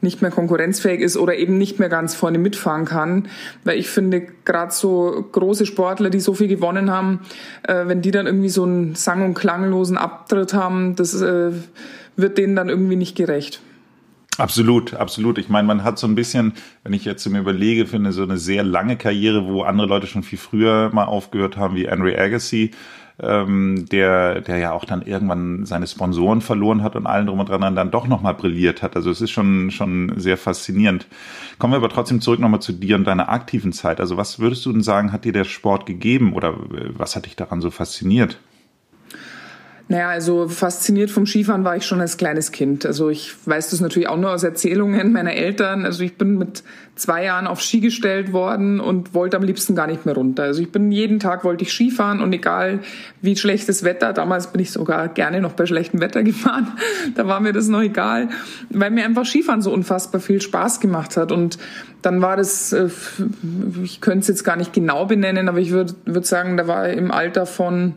nicht 0.00 0.22
mehr 0.22 0.30
konkurrenzfähig 0.30 1.00
ist 1.00 1.16
oder 1.16 1.36
eben 1.36 1.58
nicht 1.58 1.78
mehr 1.78 1.88
ganz 1.88 2.14
vorne 2.14 2.38
mitfahren 2.38 2.84
kann. 2.84 3.28
Weil 3.64 3.78
ich 3.78 3.88
finde, 3.88 4.26
gerade 4.44 4.72
so 4.72 5.26
große 5.32 5.66
Sportler, 5.66 6.10
die 6.10 6.20
so 6.20 6.34
viel 6.34 6.48
gewonnen 6.48 6.90
haben, 6.90 7.20
äh, 7.62 7.86
wenn 7.86 8.02
die 8.02 8.10
dann 8.10 8.26
irgendwie 8.26 8.48
so 8.48 8.64
einen 8.64 8.94
sang- 8.94 9.24
und 9.24 9.34
klanglosen 9.34 9.96
Abtritt 9.96 10.54
haben, 10.54 10.96
das 10.96 11.20
äh, 11.20 11.52
wird 12.16 12.38
denen 12.38 12.56
dann 12.56 12.68
irgendwie 12.68 12.96
nicht 12.96 13.16
gerecht. 13.16 13.60
Absolut, 14.38 14.92
absolut. 14.92 15.38
Ich 15.38 15.48
meine, 15.48 15.66
man 15.66 15.82
hat 15.82 15.98
so 15.98 16.06
ein 16.06 16.14
bisschen, 16.14 16.52
wenn 16.82 16.92
ich 16.92 17.06
jetzt 17.06 17.26
mir 17.26 17.38
überlege, 17.38 17.86
finde 17.86 18.12
so 18.12 18.22
eine 18.22 18.36
sehr 18.36 18.62
lange 18.62 18.96
Karriere, 18.96 19.46
wo 19.46 19.62
andere 19.62 19.86
Leute 19.86 20.06
schon 20.06 20.22
viel 20.22 20.38
früher 20.38 20.90
mal 20.92 21.04
aufgehört 21.04 21.56
haben, 21.56 21.74
wie 21.74 21.88
Henry 21.88 22.16
Agassi, 22.16 22.72
ähm, 23.20 23.86
der, 23.90 24.40
der 24.42 24.58
ja 24.58 24.72
auch 24.72 24.84
dann 24.84 25.02
irgendwann 25.02 25.64
seine 25.64 25.86
Sponsoren 25.86 26.40
verloren 26.40 26.82
hat 26.82 26.96
und 26.96 27.06
allen 27.06 27.26
drum 27.26 27.40
und 27.40 27.48
dran 27.48 27.74
dann 27.74 27.90
doch 27.90 28.06
nochmal 28.06 28.34
brilliert 28.34 28.82
hat. 28.82 28.96
Also 28.96 29.10
es 29.10 29.20
ist 29.20 29.30
schon, 29.30 29.70
schon 29.70 30.12
sehr 30.16 30.36
faszinierend. 30.36 31.06
Kommen 31.58 31.72
wir 31.72 31.78
aber 31.78 31.88
trotzdem 31.88 32.20
zurück 32.20 32.40
nochmal 32.40 32.60
zu 32.60 32.72
dir 32.72 32.96
und 32.96 33.04
deiner 33.04 33.28
aktiven 33.28 33.72
Zeit. 33.72 34.00
Also 34.00 34.16
was 34.16 34.38
würdest 34.38 34.66
du 34.66 34.72
denn 34.72 34.82
sagen, 34.82 35.12
hat 35.12 35.24
dir 35.24 35.32
der 35.32 35.44
Sport 35.44 35.86
gegeben 35.86 36.34
oder 36.34 36.50
äh, 36.50 36.90
was 36.96 37.16
hat 37.16 37.26
dich 37.26 37.36
daran 37.36 37.60
so 37.60 37.70
fasziniert? 37.70 38.38
Naja, 39.88 40.08
also 40.08 40.48
fasziniert 40.48 41.10
vom 41.10 41.26
Skifahren 41.26 41.62
war 41.62 41.76
ich 41.76 41.86
schon 41.86 42.00
als 42.00 42.16
kleines 42.16 42.50
Kind. 42.50 42.84
Also 42.84 43.08
ich 43.08 43.34
weiß 43.46 43.70
das 43.70 43.80
natürlich 43.80 44.08
auch 44.08 44.16
nur 44.16 44.32
aus 44.32 44.42
Erzählungen 44.42 45.12
meiner 45.12 45.34
Eltern. 45.34 45.84
Also 45.84 46.02
ich 46.02 46.18
bin 46.18 46.38
mit 46.38 46.64
zwei 46.96 47.22
Jahren 47.22 47.46
auf 47.46 47.60
Ski 47.60 47.78
gestellt 47.78 48.32
worden 48.32 48.80
und 48.80 49.14
wollte 49.14 49.36
am 49.36 49.44
liebsten 49.44 49.76
gar 49.76 49.86
nicht 49.86 50.04
mehr 50.04 50.16
runter. 50.16 50.42
Also 50.42 50.60
ich 50.60 50.72
bin 50.72 50.90
jeden 50.90 51.20
Tag 51.20 51.44
wollte 51.44 51.62
ich 51.62 51.72
Skifahren 51.72 52.20
und 52.20 52.32
egal 52.32 52.80
wie 53.22 53.36
schlechtes 53.36 53.84
Wetter, 53.84 54.12
damals 54.12 54.48
bin 54.48 54.60
ich 54.60 54.72
sogar 54.72 55.06
gerne 55.06 55.40
noch 55.40 55.52
bei 55.52 55.66
schlechtem 55.66 56.00
Wetter 56.00 56.22
gefahren, 56.24 56.72
da 57.14 57.28
war 57.28 57.38
mir 57.38 57.52
das 57.52 57.68
noch 57.68 57.82
egal, 57.82 58.28
weil 58.70 58.90
mir 58.90 59.04
einfach 59.04 59.24
Skifahren 59.24 59.62
so 59.62 59.72
unfassbar 59.72 60.20
viel 60.20 60.40
Spaß 60.40 60.80
gemacht 60.80 61.16
hat. 61.16 61.30
Und 61.30 61.58
dann 62.02 62.22
war 62.22 62.36
das, 62.36 62.72
äh, 62.72 62.88
ich 63.84 64.00
könnte 64.00 64.20
es 64.20 64.28
jetzt 64.28 64.42
gar 64.42 64.56
nicht 64.56 64.72
genau 64.72 65.06
benennen, 65.06 65.48
aber 65.48 65.58
ich 65.58 65.70
würde 65.70 65.94
würd 66.06 66.26
sagen, 66.26 66.56
da 66.56 66.66
war 66.66 66.88
im 66.88 67.12
Alter 67.12 67.46
von 67.46 67.94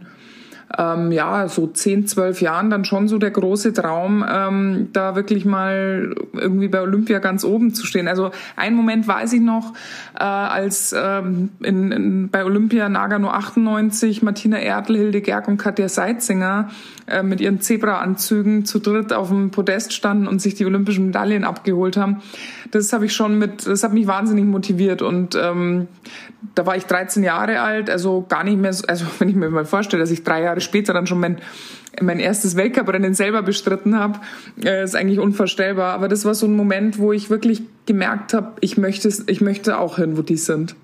ähm, 0.77 1.11
ja, 1.11 1.47
so 1.47 1.67
zehn, 1.67 2.05
zwölf 2.05 2.41
Jahren 2.41 2.69
dann 2.69 2.85
schon 2.85 3.07
so 3.07 3.17
der 3.17 3.31
große 3.31 3.73
Traum, 3.73 4.23
ähm, 4.29 4.89
da 4.93 5.15
wirklich 5.15 5.45
mal 5.45 6.15
irgendwie 6.33 6.67
bei 6.67 6.81
Olympia 6.81 7.19
ganz 7.19 7.43
oben 7.43 7.73
zu 7.73 7.85
stehen. 7.85 8.07
Also 8.07 8.31
ein 8.55 8.75
Moment 8.75 9.07
weiß 9.07 9.33
ich 9.33 9.41
noch, 9.41 9.73
äh, 10.15 10.23
als 10.23 10.93
ähm, 10.97 11.49
in, 11.61 11.91
in, 11.91 12.29
bei 12.29 12.45
Olympia 12.45 12.87
Nagano 12.87 13.29
98 13.29 14.21
Martina 14.21 14.59
Erdl, 14.59 14.95
Hilde 14.95 15.21
Gerg 15.21 15.47
und 15.47 15.57
Katja 15.57 15.89
Seitzinger 15.89 16.69
äh, 17.07 17.23
mit 17.23 17.41
ihren 17.41 17.61
Zebra-Anzügen 17.61 18.65
zu 18.65 18.79
dritt 18.79 19.11
auf 19.13 19.29
dem 19.29 19.49
Podest 19.49 19.93
standen 19.93 20.27
und 20.27 20.41
sich 20.41 20.53
die 20.53 20.65
olympischen 20.65 21.07
Medaillen 21.07 21.43
abgeholt 21.43 21.97
haben. 21.97 22.21
Das 22.71 22.93
habe 22.93 23.05
ich 23.05 23.13
schon 23.13 23.39
mit, 23.39 23.65
das 23.65 23.83
hat 23.83 23.93
mich 23.93 24.05
wahnsinnig 24.05 24.45
motiviert 24.45 25.01
und 25.01 25.35
ähm, 25.35 25.87
da 26.55 26.65
war 26.65 26.75
ich 26.75 26.85
13 26.85 27.23
Jahre 27.23 27.61
alt, 27.61 27.89
also 27.89 28.25
gar 28.27 28.43
nicht 28.43 28.57
mehr, 28.57 28.73
so, 28.73 28.85
also 28.87 29.05
wenn 29.19 29.29
ich 29.29 29.35
mir 29.35 29.49
mal 29.49 29.65
vorstelle, 29.65 30.01
dass 30.01 30.11
ich 30.11 30.23
drei 30.23 30.43
Jahre 30.43 30.58
später 30.59 30.93
dann 30.93 31.07
schon 31.07 31.19
mein 31.19 31.37
mein 32.01 32.19
erstes 32.19 32.55
Weltcuprennen 32.55 33.13
selber 33.13 33.41
bestritten 33.41 33.97
habe, 33.97 34.19
äh, 34.63 34.83
ist 34.83 34.95
eigentlich 34.95 35.19
unvorstellbar. 35.19 35.93
Aber 35.93 36.07
das 36.07 36.23
war 36.23 36.33
so 36.33 36.45
ein 36.45 36.55
Moment, 36.55 36.99
wo 36.99 37.11
ich 37.11 37.29
wirklich 37.29 37.63
gemerkt 37.87 38.33
habe, 38.33 38.53
ich 38.61 38.77
möchte, 38.77 39.09
ich 39.27 39.41
möchte 39.41 39.77
auch 39.79 39.97
hin, 39.97 40.15
wo 40.15 40.21
die 40.21 40.37
sind 40.37 40.75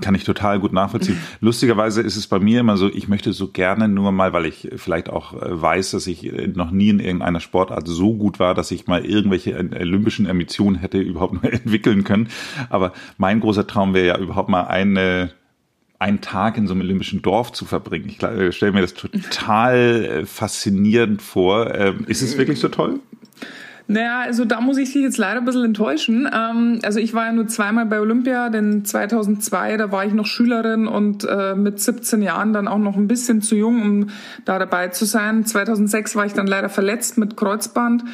kann 0.00 0.14
ich 0.14 0.24
total 0.24 0.60
gut 0.60 0.72
nachvollziehen. 0.72 1.18
Lustigerweise 1.40 2.02
ist 2.02 2.16
es 2.16 2.26
bei 2.26 2.38
mir 2.38 2.60
immer 2.60 2.76
so, 2.76 2.88
ich 2.88 3.08
möchte 3.08 3.32
so 3.32 3.48
gerne 3.48 3.88
nur 3.88 4.12
mal, 4.12 4.32
weil 4.32 4.46
ich 4.46 4.70
vielleicht 4.76 5.10
auch 5.10 5.34
äh, 5.34 5.60
weiß, 5.60 5.92
dass 5.92 6.06
ich 6.06 6.24
äh, 6.24 6.46
noch 6.46 6.70
nie 6.70 6.90
in 6.90 7.00
irgendeiner 7.00 7.40
Sportart 7.40 7.88
so 7.88 8.14
gut 8.14 8.38
war, 8.38 8.54
dass 8.54 8.70
ich 8.70 8.86
mal 8.86 9.04
irgendwelche 9.04 9.56
olympischen 9.56 10.28
Ambitionen 10.28 10.76
hätte 10.76 10.98
überhaupt 10.98 11.34
nur 11.42 11.52
entwickeln 11.52 12.04
können. 12.04 12.28
Aber 12.70 12.92
mein 13.18 13.40
großer 13.40 13.66
Traum 13.66 13.94
wäre 13.94 14.06
ja 14.06 14.18
überhaupt 14.18 14.48
mal 14.48 14.64
eine 14.64 15.32
einen 16.02 16.20
Tag 16.20 16.58
in 16.58 16.66
so 16.66 16.74
einem 16.74 16.82
olympischen 16.82 17.22
Dorf 17.22 17.52
zu 17.52 17.64
verbringen. 17.64 18.08
Ich 18.08 18.22
äh, 18.22 18.52
stelle 18.52 18.72
mir 18.72 18.80
das 18.80 18.94
total 18.94 20.26
faszinierend 20.26 21.22
vor. 21.22 21.74
Ähm, 21.74 22.04
ist 22.08 22.22
es 22.22 22.36
wirklich 22.36 22.58
so 22.60 22.68
toll? 22.68 23.00
Naja, 23.88 24.20
also 24.20 24.44
da 24.44 24.60
muss 24.60 24.78
ich 24.78 24.92
dich 24.92 25.02
jetzt 25.02 25.18
leider 25.18 25.40
ein 25.40 25.44
bisschen 25.44 25.64
enttäuschen. 25.64 26.28
Ähm, 26.32 26.78
also 26.82 26.98
ich 26.98 27.14
war 27.14 27.26
ja 27.26 27.32
nur 27.32 27.48
zweimal 27.48 27.86
bei 27.86 28.00
Olympia, 28.00 28.48
denn 28.48 28.84
2002, 28.84 29.76
da 29.76 29.92
war 29.92 30.04
ich 30.04 30.12
noch 30.12 30.26
Schülerin 30.26 30.86
und 30.86 31.24
äh, 31.24 31.54
mit 31.54 31.80
17 31.80 32.22
Jahren 32.22 32.52
dann 32.52 32.68
auch 32.68 32.78
noch 32.78 32.96
ein 32.96 33.08
bisschen 33.08 33.42
zu 33.42 33.56
jung, 33.56 33.82
um 33.82 34.06
da 34.44 34.58
dabei 34.58 34.88
zu 34.88 35.04
sein. 35.04 35.44
2006 35.44 36.16
war 36.16 36.26
ich 36.26 36.32
dann 36.32 36.46
leider 36.46 36.68
verletzt 36.68 37.18
mit 37.18 37.36
Kreuzband 37.36 38.04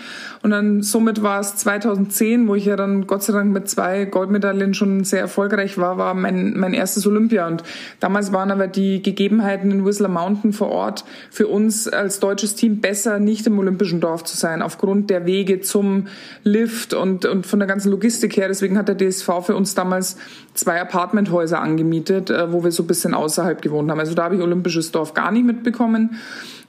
und 0.42 0.50
dann 0.50 0.82
somit 0.82 1.22
war 1.22 1.40
es 1.40 1.56
2010, 1.56 2.48
wo 2.48 2.54
ich 2.54 2.64
ja 2.64 2.76
dann 2.76 3.06
Gott 3.06 3.22
sei 3.22 3.32
Dank 3.32 3.52
mit 3.52 3.68
zwei 3.68 4.04
Goldmedaillen 4.04 4.74
schon 4.74 5.04
sehr 5.04 5.20
erfolgreich 5.20 5.78
war, 5.78 5.98
war 5.98 6.14
mein, 6.14 6.58
mein 6.58 6.74
erstes 6.74 7.06
Olympia. 7.06 7.46
Und 7.46 7.62
damals 8.00 8.32
waren 8.32 8.50
aber 8.50 8.68
die 8.68 9.02
Gegebenheiten 9.02 9.70
in 9.70 9.84
Whistler 9.84 10.08
Mountain 10.08 10.52
vor 10.52 10.70
Ort 10.70 11.04
für 11.30 11.48
uns 11.48 11.88
als 11.88 12.20
deutsches 12.20 12.54
Team 12.54 12.80
besser, 12.80 13.18
nicht 13.18 13.46
im 13.46 13.58
olympischen 13.58 14.00
Dorf 14.00 14.24
zu 14.24 14.36
sein, 14.36 14.62
aufgrund 14.62 15.10
der 15.10 15.26
Wege 15.26 15.57
zum 15.60 16.08
Lift 16.44 16.94
und, 16.94 17.24
und 17.24 17.46
von 17.46 17.58
der 17.58 17.68
ganzen 17.68 17.90
Logistik 17.90 18.36
her. 18.36 18.48
Deswegen 18.48 18.78
hat 18.78 18.88
der 18.88 18.96
DSV 18.96 19.28
für 19.42 19.56
uns 19.56 19.74
damals 19.74 20.16
zwei 20.54 20.80
Apartmenthäuser 20.80 21.60
angemietet, 21.60 22.30
äh, 22.30 22.52
wo 22.52 22.64
wir 22.64 22.72
so 22.72 22.82
ein 22.82 22.86
bisschen 22.86 23.14
außerhalb 23.14 23.62
gewohnt 23.62 23.90
haben. 23.90 24.00
Also 24.00 24.14
da 24.14 24.24
habe 24.24 24.36
ich 24.36 24.42
Olympisches 24.42 24.92
Dorf 24.92 25.14
gar 25.14 25.30
nicht 25.30 25.46
mitbekommen. 25.46 26.18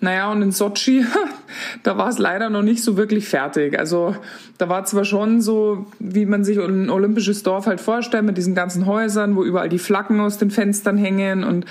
Naja, 0.01 0.31
und 0.31 0.41
in 0.41 0.51
Sochi, 0.51 1.05
da 1.83 1.97
war 1.97 2.07
es 2.07 2.19
leider 2.19 2.49
noch 2.49 2.61
nicht 2.61 2.83
so 2.83 2.95
wirklich 2.95 3.27
fertig. 3.27 3.77
Also 3.77 4.15
da 4.57 4.69
war 4.69 4.85
zwar 4.85 5.03
schon 5.03 5.41
so, 5.41 5.87
wie 5.99 6.25
man 6.25 6.45
sich 6.45 6.57
ein 6.57 6.89
olympisches 6.89 7.43
Dorf 7.43 7.65
halt 7.65 7.81
vorstellt, 7.81 8.23
mit 8.23 8.37
diesen 8.37 8.55
ganzen 8.55 8.85
Häusern, 8.85 9.35
wo 9.35 9.43
überall 9.43 9.67
die 9.67 9.79
Flaggen 9.79 10.21
aus 10.21 10.37
den 10.37 10.51
Fenstern 10.51 10.97
hängen 10.97 11.43
und 11.43 11.65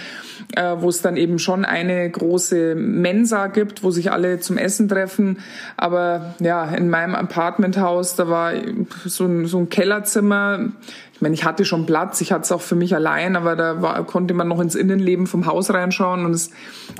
äh, 0.56 0.76
wo 0.78 0.90
es 0.90 1.00
dann 1.00 1.16
eben 1.16 1.38
schon 1.38 1.64
eine 1.64 2.10
große 2.10 2.74
Mensa 2.74 3.46
gibt, 3.46 3.82
wo 3.82 3.90
sich 3.90 4.12
alle 4.12 4.40
zum 4.40 4.58
Essen 4.58 4.88
treffen. 4.88 5.38
Aber 5.78 6.34
ja, 6.40 6.66
in 6.66 6.90
meinem 6.90 7.14
Apartmenthaus, 7.14 8.14
da 8.14 8.28
war 8.28 8.52
so 9.06 9.24
ein, 9.24 9.46
so 9.46 9.58
ein 9.58 9.70
Kellerzimmer, 9.70 10.70
ich 11.18 11.22
meine, 11.22 11.34
ich 11.34 11.44
hatte 11.44 11.64
schon 11.64 11.84
Platz, 11.84 12.20
ich 12.20 12.30
hatte 12.30 12.42
es 12.42 12.52
auch 12.52 12.60
für 12.60 12.76
mich 12.76 12.94
allein, 12.94 13.34
aber 13.34 13.56
da 13.56 13.82
war, 13.82 14.04
konnte 14.04 14.34
man 14.34 14.46
noch 14.46 14.60
ins 14.60 14.76
Innenleben 14.76 15.26
vom 15.26 15.46
Haus 15.46 15.68
reinschauen 15.70 16.24
und 16.24 16.30
es 16.30 16.50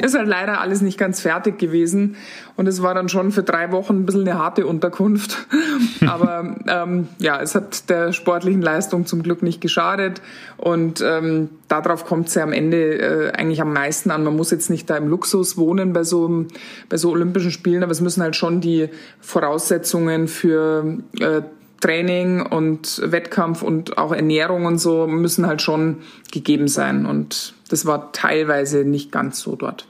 ist 0.03 0.19
halt 0.19 0.27
leider 0.27 0.61
alles 0.61 0.81
nicht 0.81 0.99
ganz 0.99 1.21
fertig 1.21 1.57
gewesen 1.57 2.17
und 2.57 2.67
es 2.67 2.83
war 2.83 2.95
dann 2.95 3.09
schon 3.09 3.31
für 3.31 3.45
drei 3.45 3.71
Wochen 3.71 4.01
ein 4.01 4.07
bisschen 4.07 4.23
eine 4.23 4.37
harte 4.37 4.67
Unterkunft. 4.67 5.47
aber 6.09 6.57
ähm, 6.67 7.07
ja, 7.21 7.41
es 7.41 7.55
hat 7.55 7.89
der 7.91 8.13
sportlichen 8.13 8.61
Leistung 8.61 9.07
zum 9.07 9.23
Glück 9.23 9.45
nicht 9.45 9.61
geschadet 9.61 10.21
und 10.57 11.01
ähm, 11.01 11.51
darauf 11.69 12.05
kommt 12.05 12.27
es 12.27 12.35
ja 12.35 12.43
am 12.43 12.53
Ende 12.53 12.99
äh, 12.99 13.33
eigentlich 13.35 13.61
am 13.61 13.73
meisten 13.73 14.11
an. 14.11 14.25
Man 14.25 14.35
muss 14.35 14.51
jetzt 14.51 14.69
nicht 14.69 14.91
da 14.91 14.97
im 14.97 15.07
Luxus 15.07 15.57
wohnen 15.57 15.93
bei 15.93 16.03
so, 16.03 16.45
bei 16.89 16.97
so 16.97 17.13
Olympischen 17.13 17.53
Spielen, 17.53 17.85
aber 17.85 17.93
es 17.93 18.01
müssen 18.01 18.21
halt 18.21 18.35
schon 18.35 18.61
die 18.61 18.89
Voraussetzungen 19.21 20.27
für 20.27 20.99
äh, 21.21 21.43
Training 21.81 22.43
und 22.43 23.01
Wettkampf 23.05 23.63
und 23.63 23.99
auch 23.99 24.13
Ernährung 24.13 24.67
und 24.67 24.79
so 24.79 25.07
müssen 25.07 25.47
halt 25.47 25.63
schon 25.63 25.99
gegeben 26.33 26.69
sein. 26.69 27.07
Und 27.07 27.55
das 27.69 27.87
war 27.87 28.13
teilweise 28.13 28.85
nicht 28.85 29.13
ganz 29.13 29.41
so 29.41 29.57
dort. 29.57 29.87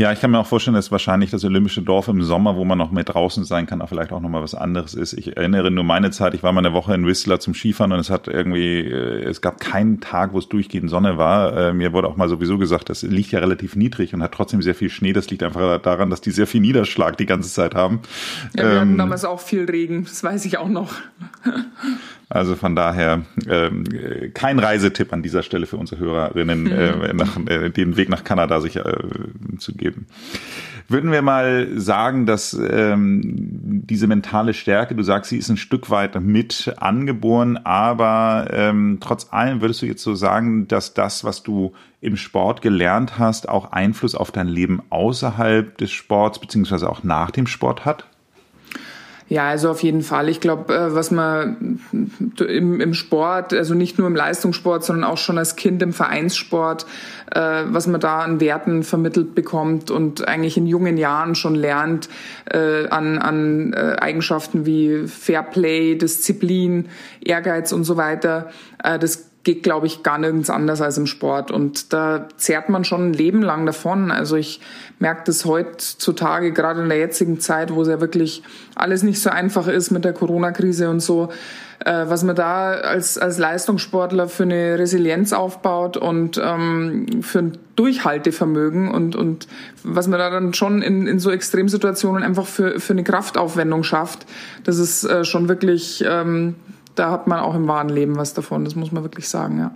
Ja, 0.00 0.10
ich 0.12 0.20
kann 0.22 0.30
mir 0.30 0.38
auch 0.38 0.46
vorstellen, 0.46 0.76
dass 0.76 0.90
wahrscheinlich 0.90 1.30
das 1.30 1.44
Olympische 1.44 1.82
Dorf 1.82 2.08
im 2.08 2.22
Sommer, 2.22 2.56
wo 2.56 2.64
man 2.64 2.78
noch 2.78 2.90
mehr 2.90 3.04
draußen 3.04 3.44
sein 3.44 3.66
kann, 3.66 3.82
auch 3.82 3.90
vielleicht 3.90 4.12
auch 4.12 4.20
nochmal 4.20 4.42
was 4.42 4.54
anderes 4.54 4.94
ist. 4.94 5.12
Ich 5.12 5.36
erinnere 5.36 5.70
nur 5.70 5.84
meine 5.84 6.10
Zeit, 6.10 6.32
ich 6.32 6.42
war 6.42 6.52
mal 6.52 6.64
eine 6.64 6.72
Woche 6.72 6.94
in 6.94 7.06
Whistler 7.06 7.38
zum 7.38 7.52
Skifahren 7.52 7.92
und 7.92 7.98
es 7.98 8.08
hat 8.08 8.26
irgendwie, 8.26 8.78
äh, 8.78 9.24
es 9.24 9.42
gab 9.42 9.60
keinen 9.60 10.00
Tag, 10.00 10.32
wo 10.32 10.38
es 10.38 10.48
durchgehend 10.48 10.88
Sonne 10.88 11.18
war. 11.18 11.54
Äh, 11.54 11.72
mir 11.74 11.92
wurde 11.92 12.08
auch 12.08 12.16
mal 12.16 12.30
sowieso 12.30 12.56
gesagt, 12.56 12.88
das 12.88 13.02
liegt 13.02 13.32
ja 13.32 13.40
relativ 13.40 13.76
niedrig 13.76 14.14
und 14.14 14.22
hat 14.22 14.32
trotzdem 14.32 14.62
sehr 14.62 14.74
viel 14.74 14.88
Schnee. 14.88 15.12
Das 15.12 15.28
liegt 15.28 15.42
einfach 15.42 15.82
daran, 15.82 16.08
dass 16.08 16.22
die 16.22 16.30
sehr 16.30 16.46
viel 16.46 16.62
Niederschlag 16.62 17.18
die 17.18 17.26
ganze 17.26 17.50
Zeit 17.50 17.74
haben. 17.74 18.00
Ja, 18.56 18.62
wir 18.62 18.70
ähm, 18.70 18.80
hatten 18.80 18.96
damals 18.96 19.26
auch 19.26 19.40
viel 19.40 19.66
Regen, 19.66 20.04
das 20.04 20.24
weiß 20.24 20.46
ich 20.46 20.56
auch 20.56 20.70
noch. 20.70 20.94
Also 22.32 22.54
von 22.54 22.76
daher 22.76 23.22
ähm, 23.48 23.84
kein 24.34 24.60
Reisetipp 24.60 25.12
an 25.12 25.20
dieser 25.20 25.42
Stelle 25.42 25.66
für 25.66 25.76
unsere 25.76 26.00
Hörerinnen, 26.00 26.62
mhm. 26.62 26.70
äh, 26.70 27.12
nach, 27.12 27.36
äh, 27.46 27.70
den 27.70 27.96
Weg 27.96 28.08
nach 28.08 28.22
Kanada 28.22 28.60
sich 28.60 28.76
äh, 28.76 28.84
zu 29.58 29.74
geben. 29.74 30.06
Würden 30.86 31.10
wir 31.10 31.22
mal 31.22 31.68
sagen, 31.78 32.26
dass 32.26 32.52
ähm, 32.52 33.20
diese 33.22 34.06
mentale 34.06 34.54
Stärke, 34.54 34.94
du 34.94 35.02
sagst, 35.02 35.30
sie 35.30 35.38
ist 35.38 35.48
ein 35.48 35.56
Stück 35.56 35.90
weit 35.90 36.20
mit 36.20 36.72
angeboren, 36.78 37.58
aber 37.58 38.48
ähm, 38.52 38.98
trotz 39.00 39.32
allem 39.32 39.60
würdest 39.60 39.82
du 39.82 39.86
jetzt 39.86 40.02
so 40.02 40.14
sagen, 40.14 40.68
dass 40.68 40.94
das, 40.94 41.24
was 41.24 41.42
du 41.42 41.72
im 42.00 42.16
Sport 42.16 42.62
gelernt 42.62 43.18
hast, 43.18 43.48
auch 43.48 43.72
Einfluss 43.72 44.14
auf 44.14 44.30
dein 44.30 44.48
Leben 44.48 44.82
außerhalb 44.90 45.76
des 45.78 45.90
Sports 45.90 46.40
beziehungsweise 46.40 46.88
auch 46.88 47.02
nach 47.02 47.32
dem 47.32 47.48
Sport 47.48 47.84
hat? 47.84 48.09
Ja, 49.30 49.48
also 49.48 49.70
auf 49.70 49.80
jeden 49.84 50.02
Fall. 50.02 50.28
Ich 50.28 50.40
glaube, 50.40 50.74
äh, 50.74 50.92
was 50.92 51.12
man 51.12 51.78
im, 52.40 52.80
im 52.80 52.94
Sport, 52.94 53.54
also 53.54 53.74
nicht 53.74 53.96
nur 53.96 54.08
im 54.08 54.16
Leistungssport, 54.16 54.84
sondern 54.84 55.04
auch 55.04 55.18
schon 55.18 55.38
als 55.38 55.54
Kind 55.54 55.80
im 55.82 55.92
Vereinssport, 55.92 56.84
äh, 57.30 57.62
was 57.66 57.86
man 57.86 58.00
da 58.00 58.22
an 58.22 58.40
Werten 58.40 58.82
vermittelt 58.82 59.36
bekommt 59.36 59.92
und 59.92 60.26
eigentlich 60.26 60.56
in 60.56 60.66
jungen 60.66 60.96
Jahren 60.96 61.36
schon 61.36 61.54
lernt 61.54 62.08
äh, 62.46 62.88
an, 62.88 63.18
an 63.18 63.72
Eigenschaften 63.72 64.66
wie 64.66 65.06
Fairplay, 65.06 65.94
Disziplin, 65.94 66.88
Ehrgeiz 67.24 67.70
und 67.70 67.84
so 67.84 67.96
weiter. 67.96 68.50
Das 68.82 69.29
geht, 69.42 69.62
glaube 69.62 69.86
ich, 69.86 70.02
gar 70.02 70.18
nirgends 70.18 70.50
anders 70.50 70.82
als 70.82 70.98
im 70.98 71.06
Sport. 71.06 71.50
Und 71.50 71.92
da 71.92 72.28
zehrt 72.36 72.68
man 72.68 72.84
schon 72.84 73.10
ein 73.10 73.12
Leben 73.14 73.42
lang 73.42 73.64
davon. 73.64 74.10
Also 74.10 74.36
ich 74.36 74.60
merke 74.98 75.22
das 75.26 75.44
heutzutage, 75.44 76.52
gerade 76.52 76.82
in 76.82 76.88
der 76.88 76.98
jetzigen 76.98 77.40
Zeit, 77.40 77.72
wo 77.74 77.82
es 77.82 77.88
ja 77.88 78.00
wirklich 78.00 78.42
alles 78.74 79.02
nicht 79.02 79.20
so 79.20 79.30
einfach 79.30 79.66
ist 79.66 79.90
mit 79.90 80.04
der 80.04 80.12
Corona-Krise 80.12 80.90
und 80.90 81.00
so, 81.00 81.30
äh, 81.84 82.04
was 82.06 82.22
man 82.22 82.36
da 82.36 82.72
als, 82.72 83.16
als 83.16 83.38
Leistungssportler 83.38 84.28
für 84.28 84.42
eine 84.42 84.78
Resilienz 84.78 85.32
aufbaut 85.32 85.96
und 85.96 86.38
ähm, 86.42 87.22
für 87.22 87.38
ein 87.38 87.58
Durchhaltevermögen 87.76 88.90
und, 88.90 89.16
und 89.16 89.48
was 89.82 90.06
man 90.06 90.18
da 90.18 90.28
dann 90.28 90.52
schon 90.52 90.82
in, 90.82 91.06
in 91.06 91.18
so 91.18 91.30
Extremsituationen 91.30 92.22
einfach 92.22 92.44
für, 92.44 92.78
für 92.78 92.92
eine 92.92 93.04
Kraftaufwendung 93.04 93.82
schafft, 93.84 94.26
das 94.64 94.76
ist 94.76 95.04
äh, 95.04 95.24
schon 95.24 95.48
wirklich 95.48 96.04
ähm, 96.06 96.56
da 96.94 97.10
hat 97.10 97.26
man 97.26 97.40
auch 97.40 97.54
im 97.54 97.68
wahren 97.68 97.88
Leben 97.88 98.16
was 98.16 98.34
davon, 98.34 98.64
das 98.64 98.74
muss 98.74 98.92
man 98.92 99.02
wirklich 99.02 99.28
sagen, 99.28 99.58
ja. 99.58 99.72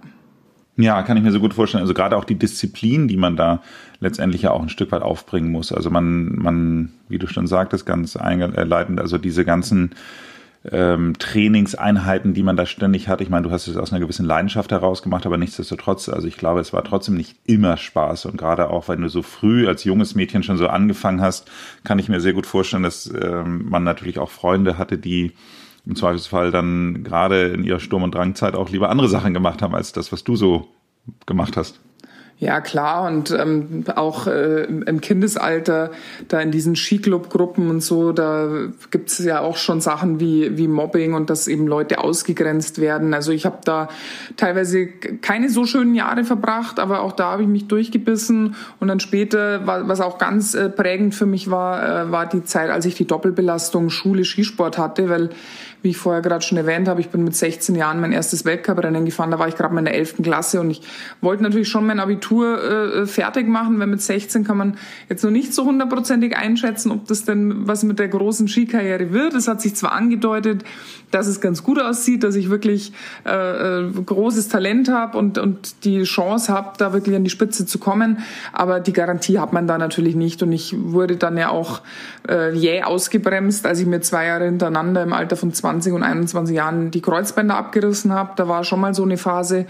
Ja, 0.76 1.02
kann 1.02 1.16
ich 1.16 1.22
mir 1.22 1.30
so 1.30 1.38
gut 1.38 1.54
vorstellen. 1.54 1.82
Also 1.82 1.94
gerade 1.94 2.16
auch 2.16 2.24
die 2.24 2.34
Disziplin, 2.34 3.06
die 3.06 3.16
man 3.16 3.36
da 3.36 3.62
letztendlich 4.00 4.42
ja 4.42 4.50
auch 4.50 4.60
ein 4.60 4.68
Stück 4.68 4.90
weit 4.90 5.02
aufbringen 5.02 5.52
muss. 5.52 5.72
Also 5.72 5.88
man, 5.88 6.34
man, 6.34 6.92
wie 7.08 7.18
du 7.18 7.28
schon 7.28 7.46
sagtest, 7.46 7.86
ganz 7.86 8.16
einleitend, 8.16 9.00
also 9.00 9.16
diese 9.16 9.44
ganzen 9.44 9.94
ähm, 10.70 11.12
Trainingseinheiten, 11.18 12.34
die 12.34 12.42
man 12.42 12.56
da 12.56 12.66
ständig 12.66 13.08
hat. 13.08 13.20
Ich 13.20 13.28
meine, 13.28 13.46
du 13.46 13.50
hast 13.50 13.68
es 13.68 13.76
aus 13.76 13.92
einer 13.92 14.00
gewissen 14.00 14.24
Leidenschaft 14.24 14.72
heraus 14.72 15.02
gemacht, 15.02 15.26
aber 15.26 15.36
nichtsdestotrotz, 15.36 16.08
also 16.08 16.26
ich 16.26 16.38
glaube, 16.38 16.60
es 16.60 16.72
war 16.72 16.82
trotzdem 16.82 17.16
nicht 17.16 17.36
immer 17.44 17.76
Spaß. 17.76 18.26
Und 18.26 18.36
gerade 18.36 18.70
auch, 18.70 18.88
wenn 18.88 19.02
du 19.02 19.08
so 19.08 19.22
früh 19.22 19.68
als 19.68 19.84
junges 19.84 20.14
Mädchen 20.14 20.42
schon 20.42 20.56
so 20.56 20.66
angefangen 20.68 21.20
hast, 21.20 21.50
kann 21.84 21.98
ich 21.98 22.08
mir 22.08 22.20
sehr 22.20 22.32
gut 22.32 22.46
vorstellen, 22.46 22.82
dass 22.82 23.12
ähm, 23.20 23.68
man 23.68 23.84
natürlich 23.84 24.18
auch 24.18 24.30
Freunde 24.30 24.76
hatte, 24.78 24.98
die 24.98 25.34
im 25.86 25.96
Zweifelsfall 25.96 26.50
dann 26.50 27.04
gerade 27.04 27.48
in 27.48 27.64
ihrer 27.64 27.80
Sturm- 27.80 28.02
und 28.02 28.14
Drangzeit 28.14 28.54
auch 28.54 28.70
lieber 28.70 28.90
andere 28.90 29.08
Sachen 29.08 29.34
gemacht 29.34 29.62
haben 29.62 29.74
als 29.74 29.92
das, 29.92 30.12
was 30.12 30.24
du 30.24 30.36
so 30.36 30.68
gemacht 31.26 31.56
hast. 31.56 31.80
Ja, 32.40 32.60
klar. 32.60 33.06
Und 33.06 33.30
ähm, 33.30 33.84
auch 33.94 34.26
äh, 34.26 34.64
im 34.64 35.00
Kindesalter, 35.00 35.92
da 36.26 36.40
in 36.40 36.50
diesen 36.50 36.74
Skiclub-Gruppen 36.74 37.70
und 37.70 37.80
so, 37.80 38.12
da 38.12 38.48
gibt's 38.90 39.18
ja 39.18 39.40
auch 39.40 39.56
schon 39.56 39.80
Sachen 39.80 40.18
wie, 40.18 40.58
wie 40.58 40.66
Mobbing 40.66 41.14
und 41.14 41.30
dass 41.30 41.46
eben 41.46 41.68
Leute 41.68 42.02
ausgegrenzt 42.02 42.80
werden. 42.80 43.14
Also 43.14 43.30
ich 43.30 43.46
habe 43.46 43.58
da 43.64 43.88
teilweise 44.36 44.88
keine 44.88 45.48
so 45.48 45.64
schönen 45.64 45.94
Jahre 45.94 46.24
verbracht, 46.24 46.80
aber 46.80 47.02
auch 47.02 47.12
da 47.12 47.30
habe 47.30 47.42
ich 47.42 47.48
mich 47.48 47.68
durchgebissen. 47.68 48.56
Und 48.80 48.88
dann 48.88 48.98
später, 48.98 49.64
was 49.66 50.00
auch 50.00 50.18
ganz 50.18 50.54
äh, 50.54 50.68
prägend 50.68 51.14
für 51.14 51.26
mich 51.26 51.50
war, 51.50 52.06
äh, 52.06 52.10
war 52.10 52.26
die 52.26 52.42
Zeit, 52.42 52.68
als 52.68 52.84
ich 52.84 52.96
die 52.96 53.06
Doppelbelastung 53.06 53.90
Schule, 53.90 54.24
Skisport 54.24 54.76
hatte, 54.76 55.08
weil 55.08 55.30
wie 55.84 55.90
ich 55.90 55.98
vorher 55.98 56.22
gerade 56.22 56.42
schon 56.42 56.56
erwähnt 56.56 56.88
habe, 56.88 57.02
ich 57.02 57.10
bin 57.10 57.24
mit 57.24 57.36
16 57.36 57.74
Jahren 57.74 58.00
mein 58.00 58.10
erstes 58.10 58.46
Weltcuprennen 58.46 59.04
gefahren, 59.04 59.30
da 59.30 59.38
war 59.38 59.48
ich 59.48 59.54
gerade 59.54 59.76
in 59.76 59.84
der 59.84 59.94
11. 59.94 60.22
Klasse 60.22 60.58
und 60.60 60.70
ich 60.70 60.80
wollte 61.20 61.42
natürlich 61.42 61.68
schon 61.68 61.86
mein 61.86 62.00
Abitur 62.00 62.23
äh, 62.32 63.06
fertig 63.06 63.46
machen, 63.48 63.78
weil 63.78 63.86
mit 63.86 64.02
16 64.02 64.44
kann 64.44 64.56
man 64.56 64.76
jetzt 65.08 65.22
noch 65.22 65.30
nicht 65.30 65.54
so 65.54 65.64
hundertprozentig 65.64 66.36
einschätzen, 66.36 66.90
ob 66.90 67.06
das 67.06 67.24
denn 67.24 67.66
was 67.68 67.84
mit 67.84 67.98
der 67.98 68.08
großen 68.08 68.48
Skikarriere 68.48 69.12
wird. 69.12 69.34
Es 69.34 69.48
hat 69.48 69.60
sich 69.60 69.74
zwar 69.76 69.92
angedeutet, 69.92 70.64
dass 71.10 71.26
es 71.26 71.40
ganz 71.40 71.62
gut 71.62 71.80
aussieht, 71.80 72.24
dass 72.24 72.34
ich 72.34 72.50
wirklich 72.50 72.92
äh, 73.24 73.80
äh 73.80 73.90
großes 74.04 74.48
Talent 74.48 74.88
habe 74.88 75.18
und, 75.18 75.38
und 75.38 75.84
die 75.84 76.02
Chance 76.02 76.52
habe, 76.52 76.72
da 76.78 76.92
wirklich 76.92 77.14
an 77.14 77.24
die 77.24 77.30
Spitze 77.30 77.66
zu 77.66 77.78
kommen, 77.78 78.18
aber 78.52 78.80
die 78.80 78.92
Garantie 78.92 79.38
hat 79.38 79.52
man 79.52 79.66
da 79.66 79.78
natürlich 79.78 80.16
nicht 80.16 80.42
und 80.42 80.52
ich 80.52 80.74
wurde 80.76 81.16
dann 81.16 81.36
ja 81.36 81.50
auch 81.50 81.82
äh, 82.28 82.54
jäh 82.54 82.82
ausgebremst, 82.82 83.66
als 83.66 83.80
ich 83.80 83.86
mir 83.86 84.00
zwei 84.00 84.26
Jahre 84.26 84.44
hintereinander 84.46 85.02
im 85.02 85.12
Alter 85.12 85.36
von 85.36 85.52
20 85.52 85.74
20 85.84 85.92
und 85.92 86.02
21 86.02 86.56
Jahren 86.56 86.90
die 86.90 87.00
Kreuzbänder 87.00 87.56
abgerissen 87.56 88.12
habe. 88.12 88.32
Da 88.36 88.48
war 88.48 88.64
schon 88.64 88.80
mal 88.80 88.94
so 88.94 89.02
eine 89.02 89.16
Phase, 89.16 89.66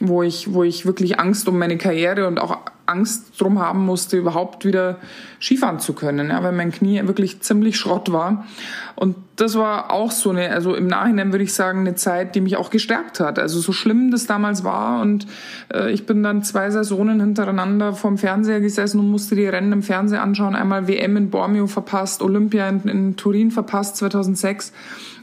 wo 0.00 0.22
ich, 0.22 0.52
wo 0.52 0.62
ich 0.62 0.86
wirklich 0.86 1.18
Angst 1.18 1.48
um 1.48 1.58
meine 1.58 1.78
Karriere 1.78 1.95
Karriere 1.96 2.26
und 2.26 2.38
auch 2.38 2.58
Angst 2.84 3.40
drum 3.40 3.58
haben 3.58 3.84
musste, 3.84 4.16
überhaupt 4.16 4.64
wieder 4.64 4.98
Skifahren 5.40 5.80
zu 5.80 5.92
können, 5.92 6.28
ja, 6.28 6.42
weil 6.42 6.52
mein 6.52 6.70
Knie 6.70 7.00
wirklich 7.06 7.40
ziemlich 7.40 7.78
Schrott 7.78 8.12
war. 8.12 8.46
Und 8.94 9.16
das 9.36 9.56
war 9.56 9.90
auch 9.90 10.10
so 10.10 10.30
eine, 10.30 10.50
also 10.50 10.74
im 10.74 10.86
Nachhinein 10.86 11.32
würde 11.32 11.42
ich 11.42 11.52
sagen, 11.52 11.80
eine 11.80 11.96
Zeit, 11.96 12.34
die 12.34 12.40
mich 12.40 12.56
auch 12.56 12.70
gestärkt 12.70 13.18
hat. 13.18 13.38
Also 13.38 13.58
so 13.60 13.72
schlimm 13.72 14.10
das 14.10 14.26
damals 14.26 14.62
war 14.62 15.00
und 15.00 15.26
äh, 15.72 15.90
ich 15.90 16.06
bin 16.06 16.22
dann 16.22 16.44
zwei 16.44 16.70
Saisonen 16.70 17.20
hintereinander 17.20 17.92
vorm 17.92 18.18
Fernseher 18.18 18.60
gesessen 18.60 19.00
und 19.00 19.10
musste 19.10 19.34
die 19.34 19.46
Rennen 19.46 19.72
im 19.72 19.82
Fernsehen 19.82 20.20
anschauen. 20.20 20.54
Einmal 20.54 20.86
WM 20.86 21.16
in 21.16 21.30
Bormio 21.30 21.66
verpasst, 21.66 22.22
Olympia 22.22 22.68
in, 22.68 22.82
in 22.84 23.16
Turin 23.16 23.50
verpasst 23.50 23.96
2006 23.96 24.72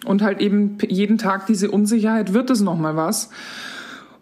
und 0.06 0.22
halt 0.22 0.42
eben 0.42 0.78
jeden 0.86 1.18
Tag 1.18 1.46
diese 1.46 1.72
Unsicherheit, 1.72 2.34
wird 2.34 2.50
es 2.50 2.60
nochmal 2.60 2.98
was? 2.98 3.30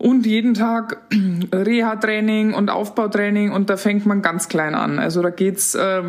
Und 0.02 0.26
jeden 0.26 0.56
Tag 0.56 0.98
Reha-Training 1.54 2.56
und 2.56 2.72
Aufbautraining 2.72 3.52
und 3.52 3.70
da 3.70 3.78
fängt 3.78 4.08
man 4.08 4.24
ganz 4.24 4.50
klein 4.50 4.74
an. 4.74 4.98
Also 4.98 5.22
da 5.22 5.30
geht's 5.30 5.76
äh, 5.76 6.02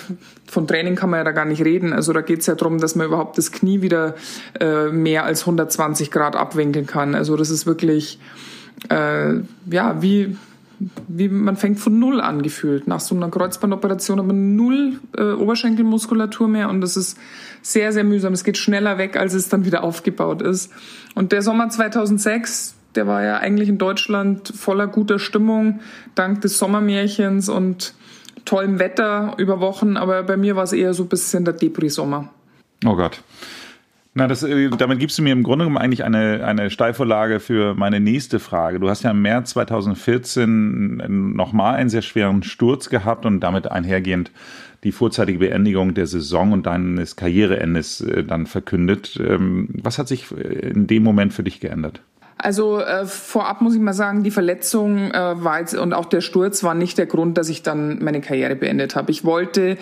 von 0.46 0.66
Training 0.66 0.94
kann 0.94 1.08
man 1.08 1.20
ja 1.20 1.24
da 1.24 1.32
gar 1.32 1.46
nicht 1.46 1.64
reden. 1.64 1.94
Also 1.94 2.12
da 2.12 2.20
geht's 2.20 2.44
ja 2.46 2.54
darum, 2.54 2.78
dass 2.78 2.96
man 2.96 3.06
überhaupt 3.06 3.38
das 3.38 3.50
Knie 3.50 3.80
wieder 3.80 4.14
äh, 4.60 4.88
mehr 4.88 5.24
als 5.24 5.42
120 5.42 6.10
Grad 6.10 6.36
abwinkeln 6.36 6.86
kann. 6.86 7.14
Also 7.14 7.34
das 7.36 7.48
ist 7.48 7.64
wirklich 7.64 8.18
äh, 8.90 9.36
ja 9.70 10.02
wie 10.02 10.36
wie 11.08 11.28
man 11.28 11.56
fängt 11.56 11.78
von 11.78 11.98
null 11.98 12.20
an 12.20 12.42
gefühlt. 12.42 12.88
Nach 12.88 13.00
so 13.00 13.14
einer 13.14 13.30
Kreuzbandoperation 13.30 14.18
hat 14.18 14.26
man 14.26 14.54
null 14.54 15.00
äh, 15.16 15.32
Oberschenkelmuskulatur 15.32 16.46
mehr 16.46 16.68
und 16.68 16.82
das 16.82 16.98
ist 16.98 17.18
sehr, 17.62 17.92
sehr 17.92 18.04
mühsam. 18.04 18.34
Es 18.34 18.44
geht 18.44 18.58
schneller 18.58 18.98
weg, 18.98 19.16
als 19.16 19.32
es 19.32 19.48
dann 19.48 19.64
wieder 19.64 19.82
aufgebaut 19.82 20.42
ist. 20.42 20.70
Und 21.14 21.32
der 21.32 21.42
Sommer 21.42 21.68
2006, 21.68 22.76
der 22.94 23.06
war 23.06 23.22
ja 23.22 23.38
eigentlich 23.38 23.68
in 23.68 23.78
Deutschland 23.78 24.48
voller 24.48 24.86
guter 24.86 25.18
Stimmung, 25.18 25.80
dank 26.14 26.40
des 26.40 26.58
Sommermärchens 26.58 27.48
und 27.48 27.94
tollem 28.44 28.78
Wetter 28.78 29.34
über 29.38 29.60
Wochen. 29.60 29.96
Aber 29.96 30.22
bei 30.22 30.36
mir 30.36 30.56
war 30.56 30.64
es 30.64 30.72
eher 30.72 30.94
so 30.94 31.04
ein 31.04 31.08
bisschen 31.08 31.44
der 31.44 31.54
Depri-Sommer. 31.54 32.30
Oh 32.84 32.96
Gott. 32.96 33.22
Na, 34.12 34.26
das, 34.26 34.42
äh, 34.42 34.70
damit 34.70 34.98
gibst 34.98 35.18
du 35.18 35.22
mir 35.22 35.32
im 35.32 35.44
Grunde 35.44 35.64
genommen 35.64 35.80
eigentlich 35.80 36.02
eine, 36.02 36.44
eine 36.44 36.70
Steilvorlage 36.70 37.38
für 37.38 37.74
meine 37.74 38.00
nächste 38.00 38.40
Frage. 38.40 38.80
Du 38.80 38.88
hast 38.88 39.04
ja 39.04 39.12
im 39.12 39.22
März 39.22 39.50
2014 39.50 41.34
nochmal 41.36 41.76
einen 41.76 41.90
sehr 41.90 42.02
schweren 42.02 42.42
Sturz 42.42 42.90
gehabt 42.90 43.24
und 43.24 43.40
damit 43.40 43.70
einhergehend 43.70 44.32
die 44.82 44.92
vorzeitige 44.92 45.38
Beendigung 45.38 45.94
der 45.94 46.06
Saison 46.06 46.52
und 46.52 46.66
deines 46.66 47.14
Karriereendes 47.14 48.00
äh, 48.00 48.24
dann 48.24 48.46
verkündet. 48.46 49.20
Ähm, 49.24 49.68
was 49.74 49.98
hat 49.98 50.08
sich 50.08 50.32
in 50.32 50.86
dem 50.88 51.04
Moment 51.04 51.32
für 51.32 51.44
dich 51.44 51.60
geändert? 51.60 52.02
Also 52.42 52.80
äh, 52.80 53.06
vorab 53.06 53.60
muss 53.60 53.74
ich 53.74 53.80
mal 53.80 53.92
sagen, 53.92 54.22
die 54.22 54.30
Verletzung 54.30 55.10
äh, 55.10 55.44
war 55.44 55.60
jetzt 55.60 55.74
und 55.74 55.92
auch 55.92 56.06
der 56.06 56.20
Sturz 56.20 56.62
war 56.64 56.74
nicht 56.74 56.98
der 56.98 57.06
Grund, 57.06 57.36
dass 57.38 57.48
ich 57.48 57.62
dann 57.62 58.02
meine 58.02 58.20
Karriere 58.20 58.56
beendet 58.56 58.96
habe. 58.96 59.10
Ich 59.10 59.24
wollte 59.24 59.76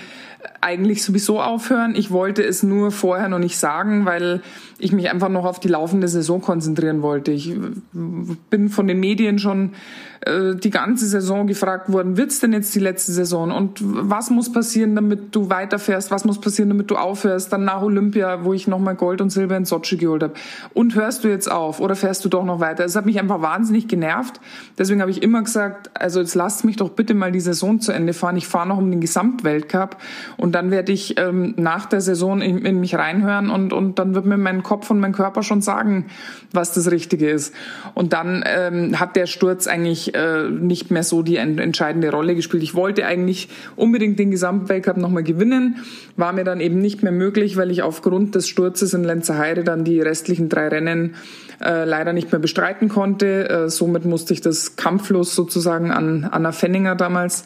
eigentlich 0.61 1.03
sowieso 1.03 1.41
aufhören. 1.41 1.95
Ich 1.97 2.11
wollte 2.11 2.45
es 2.45 2.63
nur 2.63 2.91
vorher 2.91 3.29
noch 3.29 3.39
nicht 3.39 3.59
sagen, 3.59 4.07
weil 4.07 4.43
ich 4.79 4.93
mich 4.93 5.11
einfach 5.11 5.29
noch 5.29 5.45
auf 5.45 5.59
die 5.59 5.69
laufende 5.69 6.09
Saison 6.09 6.41
konzentrieren 6.41 7.03
wollte. 7.03 7.33
Ich 7.33 7.55
bin 7.93 8.69
von 8.69 8.87
den 8.87 9.01
Medien 9.01 9.39
schon 9.39 9.73
äh, 10.21 10.55
die 10.57 10.71
ganze 10.71 11.07
Saison 11.07 11.47
gefragt 11.47 11.93
worden, 11.93 12.17
wird's 12.17 12.41
denn 12.41 12.53
jetzt 12.53 12.75
die 12.75 12.81
letzte 12.81 13.13
Saison? 13.13 13.51
Und 13.51 13.81
was 13.83 14.31
muss 14.31 14.53
passieren, 14.53 14.95
damit 14.95 15.35
du 15.35 15.51
weiterfährst? 15.51 16.11
Was 16.11 16.25
muss 16.25 16.41
passieren, 16.41 16.69
damit 16.69 16.91
du 16.91 16.97
aufhörst? 16.97 17.53
Dann 17.53 17.65
nach 17.65 17.83
Olympia, 17.83 18.45
wo 18.45 18.53
ich 18.53 18.67
nochmal 18.67 18.95
Gold 18.95 19.21
und 19.21 19.31
Silber 19.31 19.57
in 19.57 19.65
Sochi 19.65 19.97
geholt 19.97 20.23
habe. 20.23 20.35
Und 20.75 20.95
hörst 20.95 21.25
du 21.25 21.29
jetzt 21.29 21.51
auf 21.51 21.81
oder 21.81 21.95
fährst 21.95 22.25
du 22.25 22.29
doch 22.29 22.45
noch 22.45 22.61
weiter? 22.61 22.85
Es 22.85 22.97
hat 22.97 23.07
mich 23.07 23.19
einfach 23.19 23.43
wahnsinnig 23.43 23.89
genervt. 23.89 24.41
Deswegen 24.77 25.01
habe 25.01 25.11
ich 25.11 25.23
immer 25.23 25.43
gesagt, 25.43 25.91
also 25.95 26.21
jetzt 26.21 26.35
lasst 26.35 26.65
mich 26.65 26.77
doch 26.77 26.91
bitte 26.91 27.15
mal 27.15 27.33
die 27.33 27.41
Saison 27.41 27.81
zu 27.81 27.93
Ende 27.93 28.13
fahren. 28.13 28.37
Ich 28.37 28.47
fahre 28.47 28.69
noch 28.69 28.79
um 28.79 28.91
den 28.91 29.01
Gesamtweltcup 29.01 29.97
und 30.39 30.53
dann 30.55 30.71
werde 30.71 30.93
ich 30.93 31.19
ähm, 31.19 31.55
nach 31.57 31.87
der 31.87 32.01
Saison 32.01 32.41
in, 32.41 32.65
in 32.65 32.81
mich 32.81 32.95
reinhören 32.95 33.51
und, 33.51 33.73
und 33.73 33.99
dann 33.99 34.15
wird 34.15 34.25
mir 34.25 34.39
mein 34.39 34.63
Kopf 34.63 34.89
und 34.91 35.01
mein 35.01 35.13
Körper 35.13 35.43
schon 35.43 35.61
sagen, 35.61 36.07
was 36.53 36.73
das 36.73 36.91
Richtige 36.91 37.29
ist. 37.29 37.53
Und 37.95 38.13
dann 38.13 38.45
ähm, 38.47 38.99
hat 39.01 39.17
der 39.17 39.27
Sturz 39.27 39.67
eigentlich 39.67 40.15
äh, 40.15 40.49
nicht 40.49 40.93
mehr 40.93 41.03
so 41.03 41.23
die 41.23 41.37
entscheidende 41.37 42.11
Rolle 42.11 42.37
gespielt. 42.37 42.63
Ich 42.63 42.77
wollte 42.77 43.05
eigentlich 43.05 43.49
unbedingt 43.75 44.19
den 44.19 44.31
Gesamtweltcup 44.31 44.97
nochmal 44.97 45.25
gewinnen, 45.25 45.79
war 46.17 46.33
mir 46.33 46.45
dann 46.45 46.61
eben 46.61 46.79
nicht 46.79 47.03
mehr 47.03 47.13
möglich, 47.13 47.57
weil 47.57 47.73
ich 47.73 47.83
aufgrund 47.83 48.37
des 48.37 48.49
Sturzes 48.49 48.95
in 48.95 49.03
Lenzerheide 49.03 49.65
dann 49.65 49.83
die 49.83 50.01
restlichen 50.01 50.49
drei 50.49 50.69
Rennen 50.69 51.17
äh, 51.61 51.85
leider 51.85 52.13
nicht 52.13 52.31
mehr 52.31 52.39
bestreiten 52.39 52.89
konnte. 52.89 53.49
Äh, 53.49 53.69
somit 53.71 54.05
musste 54.05 54.33
ich 54.35 54.41
das 54.41 54.77
kampflos 54.77 55.35
sozusagen 55.35 55.91
an 55.91 56.29
Anna 56.31 56.53
Fenninger 56.53 56.95
damals 56.95 57.45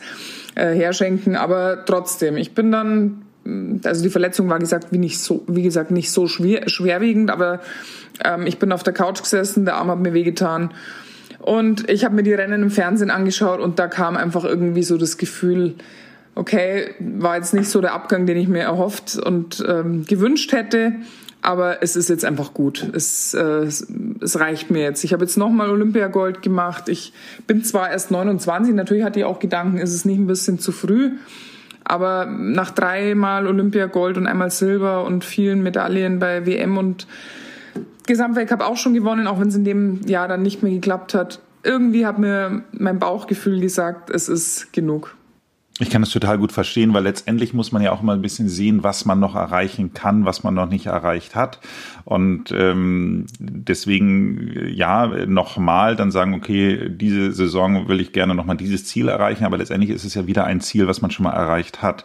äh, 0.55 0.75
herschenken. 0.75 1.37
Aber 1.37 1.85
trotzdem, 1.85 2.37
ich 2.37 2.55
bin 2.55 2.73
dann 2.73 3.23
also 3.85 4.03
die 4.05 4.11
Verletzung 4.11 4.49
war 4.49 4.59
gesagt 4.59 4.93
wie 4.93 4.99
nicht 4.99 5.19
so 5.19 5.43
wie 5.49 5.63
gesagt 5.63 5.91
nicht 5.91 6.11
so 6.11 6.29
schwer, 6.29 6.69
schwerwiegend, 6.69 7.31
aber 7.31 7.61
ähm, 8.25 8.47
ich 8.47 8.59
bin 8.59 8.71
auf 8.71 8.83
der 8.83 8.93
Couch 8.93 9.21
gesessen, 9.21 9.65
der 9.65 9.77
Arm 9.77 9.91
hat 9.91 9.99
mir 9.99 10.15
wehgetan 10.15 10.71
und 11.41 11.91
ich 11.91 12.05
habe 12.05 12.15
mir 12.15 12.23
die 12.23 12.35
Rennen 12.35 12.63
im 12.63 12.71
Fernsehen 12.71 13.11
angeschaut 13.11 13.61
und 13.61 13.79
da 13.79 13.89
kam 13.89 14.17
einfach 14.17 14.45
irgendwie 14.45 14.85
so 14.85 14.97
das 14.97 15.19
Gefühl, 15.19 15.75
okay, 16.35 16.95
war 17.01 17.37
jetzt 17.37 17.53
nicht 17.53 17.69
so 17.69 17.81
der 17.81 17.95
Abgang, 17.95 18.27
den 18.27 18.37
ich 18.37 18.49
mir 18.49 18.63
erhofft 18.63 19.19
und 19.19 19.65
ähm, 19.69 20.05
gewünscht 20.07 20.53
hätte. 20.53 20.93
Aber 21.43 21.83
es 21.83 21.97
ist 21.97 22.09
jetzt 22.09 22.25
einfach 22.25 22.55
gut. 22.55 22.89
Es, 22.95 23.35
äh, 23.35 23.67
es 24.21 24.41
reicht 24.41 24.71
mir 24.71 24.83
jetzt. 24.83 25.03
Ich 25.03 25.13
habe 25.13 25.25
jetzt 25.25 25.37
nochmal 25.37 25.71
Olympiagold 25.71 26.41
gemacht. 26.41 26.89
Ich 26.89 27.13
bin 27.49 27.65
zwar 27.65 27.91
erst 27.91 28.13
29, 28.13 28.73
natürlich 28.75 29.03
hatte 29.03 29.19
ich 29.19 29.25
auch 29.25 29.41
Gedanken, 29.41 29.79
ist 29.79 29.93
es 29.93 30.05
nicht 30.05 30.19
ein 30.19 30.29
bisschen 30.29 30.61
zu 30.61 30.71
früh. 30.71 31.11
Aber 31.85 32.27
nach 32.27 32.71
dreimal 32.71 33.49
Olympiagold 33.49 34.17
und 34.17 34.29
einmal 34.29 34.53
Silber 34.53 35.05
und 35.05 35.25
vielen 35.25 35.65
Medaillen 35.65 36.21
bei 36.21 36.47
WM 36.47 36.79
und 36.79 37.09
Gesamtweltcup 38.07 38.61
auch 38.61 38.77
schon 38.77 38.95
gewonnen, 38.95 39.27
auch 39.27 39.41
wenn 39.41 39.49
es 39.49 39.57
in 39.57 39.65
dem 39.65 40.01
Jahr 40.07 40.29
dann 40.29 40.43
nicht 40.43 40.63
mehr 40.63 40.73
geklappt 40.73 41.13
hat. 41.15 41.41
Irgendwie 41.65 42.07
hat 42.07 42.21
mir 42.21 42.63
mein 42.73 43.01
Bauchgefühl 43.01 43.61
gesagt, 43.61 44.11
es 44.11 44.29
ist 44.29 44.73
genug. 44.73 45.17
Ich 45.79 45.89
kann 45.89 46.03
das 46.03 46.11
total 46.11 46.37
gut 46.37 46.53
verstehen, 46.53 46.93
weil 46.93 47.03
letztendlich 47.03 47.55
muss 47.55 47.73
man 47.73 47.81
ja 47.81 47.93
auch 47.93 48.03
mal 48.03 48.15
ein 48.15 48.21
bisschen 48.21 48.49
sehen, 48.49 48.83
was 48.83 49.07
man 49.07 49.19
noch 49.19 49.35
erreichen 49.35 49.95
kann, 49.95 50.27
was 50.27 50.45
man 50.45 50.53
noch 50.53 50.69
nicht 50.69 50.87
erreicht 50.87 51.35
hat. 51.35 51.61
Und 52.05 52.53
ähm, 52.53 53.25
deswegen 53.39 54.69
ja 54.69 55.07
nochmal 55.27 55.97
dann 55.97 56.11
sagen, 56.11 56.35
okay, 56.35 56.91
diese 56.91 57.33
Saison 57.33 57.89
will 57.89 58.01
ich 58.01 58.13
gerne 58.13 58.35
nochmal 58.35 58.59
dieses 58.59 58.85
Ziel 58.85 59.09
erreichen, 59.09 59.45
aber 59.47 59.57
letztendlich 59.57 59.91
ist 59.91 60.05
es 60.05 60.15
ja 60.15 60.27
wieder 60.27 60.45
ein 60.45 60.61
Ziel, 60.61 60.87
was 60.89 61.01
man 61.01 61.11
schon 61.11 61.25
mal 61.25 61.33
erreicht 61.33 61.81
hat. 61.81 62.05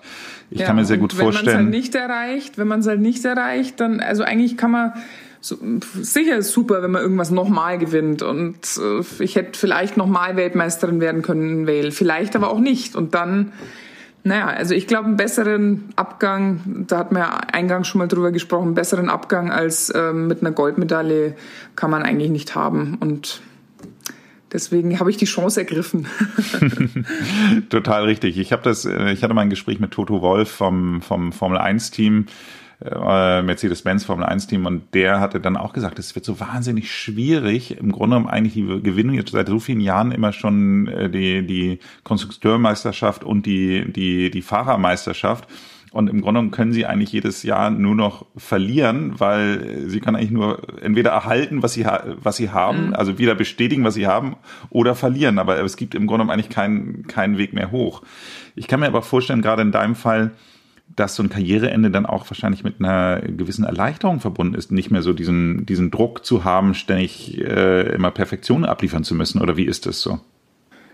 Ich 0.50 0.62
ja, 0.62 0.66
kann 0.66 0.78
mir 0.78 0.86
sehr 0.86 0.98
gut 0.98 1.12
vorstellen. 1.12 1.46
Wenn 1.46 1.54
man 1.54 1.60
es 1.60 1.74
halt 1.74 1.84
nicht 1.84 1.96
erreicht, 1.96 2.58
wenn 2.58 2.68
man 2.70 2.80
es 2.80 2.88
halt 2.88 3.02
nicht 3.02 3.26
erreicht, 3.26 3.82
dann 3.82 4.00
also 4.00 4.24
eigentlich 4.24 4.56
kann 4.56 4.72
man 4.72 4.94
so, 5.42 5.58
sicher 6.02 6.38
ist 6.38 6.52
super, 6.52 6.82
wenn 6.82 6.92
man 6.92 7.02
irgendwas 7.02 7.32
nochmal 7.32 7.78
gewinnt 7.78 8.22
und 8.22 8.58
äh, 8.78 9.24
ich 9.24 9.36
hätte 9.36 9.58
vielleicht 9.58 9.98
nochmal 9.98 10.36
Weltmeisterin 10.36 11.00
werden 11.00 11.22
können 11.22 11.50
in 11.50 11.68
Vale, 11.68 11.92
vielleicht 11.92 12.36
aber 12.36 12.50
auch 12.50 12.60
nicht 12.60 12.96
und 12.96 13.14
dann 13.14 13.52
naja, 14.28 14.48
also 14.48 14.76
ich 14.76 14.88
glaube, 14.88 15.06
einen 15.06 15.16
besseren 15.16 15.86
Abgang, 15.96 16.86
da 16.88 16.98
hat 16.98 17.12
man 17.14 17.22
ja 17.22 17.38
eingangs 17.52 17.88
schon 17.88 18.00
mal 18.00 18.08
drüber 18.08 18.32
gesprochen, 18.32 18.66
einen 18.66 18.74
besseren 18.76 19.10
Abgang 19.10 19.52
als 19.52 19.92
ähm, 19.96 20.28
mit 20.28 20.42
einer 20.42 20.52
Goldmedaille 20.52 21.36
kann 21.78 21.90
man 21.90 22.04
eigentlich 22.04 22.30
nicht 22.30 22.54
haben. 22.54 22.96
Und 23.00 23.42
deswegen 24.52 25.00
habe 25.00 25.10
ich 25.10 25.18
die 25.18 25.26
Chance 25.26 25.62
ergriffen. 25.62 26.08
Total 27.70 28.04
richtig. 28.04 28.38
Ich 28.38 28.52
habe 28.52 28.64
das, 28.64 28.84
äh, 28.84 29.14
ich 29.14 29.24
hatte 29.24 29.34
mal 29.34 29.42
ein 29.42 29.50
Gespräch 29.50 29.80
mit 29.80 29.92
Toto 29.92 30.22
Wolf 30.22 30.52
vom, 30.52 31.02
vom 31.02 31.32
Formel 31.32 31.58
1 31.58 31.92
Team 31.92 32.26
äh, 32.84 33.42
Mercedes-Benz 33.42 34.06
Formel 34.06 34.26
1 34.26 34.48
Team 34.48 34.66
und 34.66 34.94
der 34.94 35.20
hatte 35.20 35.40
dann 35.40 35.58
auch 35.58 35.74
gesagt, 35.74 35.98
es 35.98 36.14
wird 36.14 36.26
so 36.26 36.40
wahnsinnig 36.40 36.92
schwierig, 36.92 37.78
im 37.78 37.92
Grunde 37.92 38.18
genommen 38.18 38.30
eigentlich 38.30 38.54
die 38.54 38.82
gewinnen 38.84 39.14
jetzt 39.14 39.32
seit 39.32 39.48
so 39.48 39.60
vielen 39.60 39.82
Jahren 39.82 40.12
immer 40.12 40.32
schon 40.32 40.88
äh, 40.88 41.10
die, 41.10 41.46
die 41.46 41.80
Konstrukteurmeisterschaft 42.04 43.24
und 43.24 43.46
die, 43.46 43.92
die, 43.92 44.30
die 44.30 44.42
Fahrermeisterschaft. 44.42 45.48
Und 45.92 46.10
im 46.10 46.22
Grunde 46.22 46.40
genommen 46.40 46.52
können 46.52 46.74
sie 46.74 46.86
eigentlich 46.86 47.14
jedes 47.14 47.44
Jahr 47.44 47.72
nur 47.72 47.96
noch 47.96 48.26
verlieren, 48.36 49.20
weil 49.20 49.86
sie 49.88 50.00
können 50.00 50.18
eigentlich 50.18 50.32
nur 50.32 50.62
entweder 50.84 51.12
erhalten, 51.12 51.64
was 51.64 51.74
sie, 51.74 51.86
was 52.22 52.36
sie 52.36 52.50
haben, 52.52 52.88
mhm. 52.88 52.94
also 52.94 53.18
wieder 53.18 53.36
bestätigen, 53.36 53.84
was 53.84 53.94
sie 53.94 54.06
haben, 54.06 54.36
oder 54.70 54.96
verlieren. 54.96 55.40
Aber 55.40 55.60
es 55.64 55.78
gibt 55.78 55.96
im 55.96 56.06
Grunde 56.06 56.26
genommen 56.26 56.32
eigentlich 56.32 56.54
keinen, 56.54 57.08
keinen 57.08 57.38
Weg 57.38 57.54
mehr 57.54 57.72
hoch. 57.72 58.04
Ich 58.56 58.68
kann 58.68 58.82
mir 58.82 58.88
aber 58.88 59.02
vorstellen, 59.02 59.42
gerade 59.42 59.62
in 59.62 59.72
deinem 59.72 59.96
Fall, 59.96 60.32
dass 60.98 61.16
so 61.16 61.24
ein 61.24 61.30
Karriereende 61.30 61.92
dann 61.92 62.06
auch 62.06 62.30
wahrscheinlich 62.30 62.64
mit 62.64 62.76
einer 62.80 63.22
gewissen 63.22 63.64
Erleichterung 63.64 64.20
verbunden 64.20 64.56
ist, 64.56 64.72
nicht 64.72 64.92
mehr 64.92 65.04
so 65.04 65.14
diesen, 65.14 65.66
diesen 65.66 65.92
Druck 65.92 66.26
zu 66.26 66.44
haben, 66.44 66.74
ständig 66.74 67.40
äh, 67.40 67.94
immer 67.94 68.12
Perfektion 68.12 68.66
abliefern 68.66 69.04
zu 69.04 69.16
müssen. 69.16 69.40
Oder 69.40 69.56
wie 69.58 69.66
ist 69.66 69.86
das 69.86 70.02
so? 70.02 70.20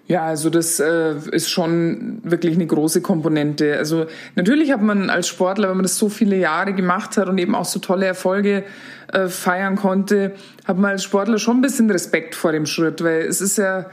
Ja, 0.05 0.25
also 0.25 0.49
das 0.49 0.81
äh, 0.81 1.15
ist 1.31 1.49
schon 1.49 2.19
wirklich 2.23 2.55
eine 2.55 2.67
große 2.67 3.01
Komponente. 3.01 3.77
Also 3.77 4.05
natürlich 4.35 4.73
hat 4.73 4.81
man 4.81 5.09
als 5.09 5.29
Sportler, 5.29 5.69
wenn 5.69 5.77
man 5.77 5.83
das 5.83 5.97
so 5.97 6.09
viele 6.09 6.37
Jahre 6.37 6.73
gemacht 6.73 7.15
hat 7.15 7.29
und 7.29 7.37
eben 7.37 7.55
auch 7.55 7.63
so 7.63 7.79
tolle 7.79 8.05
Erfolge 8.05 8.65
äh, 9.13 9.29
feiern 9.29 9.77
konnte, 9.77 10.33
hat 10.65 10.77
man 10.77 10.91
als 10.91 11.05
Sportler 11.05 11.39
schon 11.39 11.59
ein 11.59 11.61
bisschen 11.61 11.89
Respekt 11.89 12.35
vor 12.35 12.51
dem 12.51 12.65
Schritt, 12.65 13.01
weil 13.01 13.21
es 13.21 13.39
ist 13.39 13.57
ja 13.57 13.85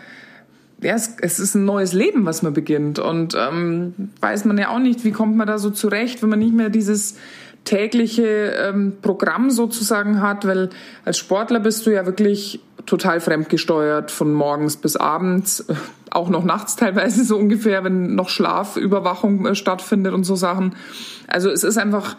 ja, 0.82 0.94
es, 0.94 1.16
es 1.20 1.38
ist 1.38 1.54
ein 1.54 1.64
neues 1.64 1.92
Leben, 1.92 2.24
was 2.24 2.42
man 2.42 2.52
beginnt. 2.52 2.98
Und 2.98 3.36
ähm, 3.38 4.10
weiß 4.20 4.44
man 4.44 4.58
ja 4.58 4.70
auch 4.70 4.78
nicht, 4.78 5.04
wie 5.04 5.12
kommt 5.12 5.36
man 5.36 5.46
da 5.46 5.58
so 5.58 5.70
zurecht, 5.70 6.22
wenn 6.22 6.30
man 6.30 6.38
nicht 6.38 6.54
mehr 6.54 6.70
dieses 6.70 7.16
tägliche 7.64 8.24
ähm, 8.24 8.94
Programm 9.02 9.50
sozusagen 9.50 10.22
hat, 10.22 10.46
weil 10.46 10.70
als 11.04 11.18
Sportler 11.18 11.60
bist 11.60 11.86
du 11.86 11.90
ja 11.90 12.06
wirklich 12.06 12.60
total 12.86 13.20
fremdgesteuert 13.20 14.10
von 14.10 14.32
morgens 14.32 14.76
bis 14.76 14.96
abends, 14.96 15.60
äh, 15.60 15.74
auch 16.10 16.30
noch 16.30 16.44
nachts 16.44 16.76
teilweise 16.76 17.24
so 17.24 17.36
ungefähr, 17.36 17.84
wenn 17.84 18.14
noch 18.14 18.28
Schlafüberwachung 18.28 19.46
äh, 19.46 19.54
stattfindet 19.54 20.14
und 20.14 20.24
so 20.24 20.36
Sachen. 20.36 20.74
Also 21.28 21.50
es 21.50 21.62
ist 21.62 21.76
einfach 21.76 22.16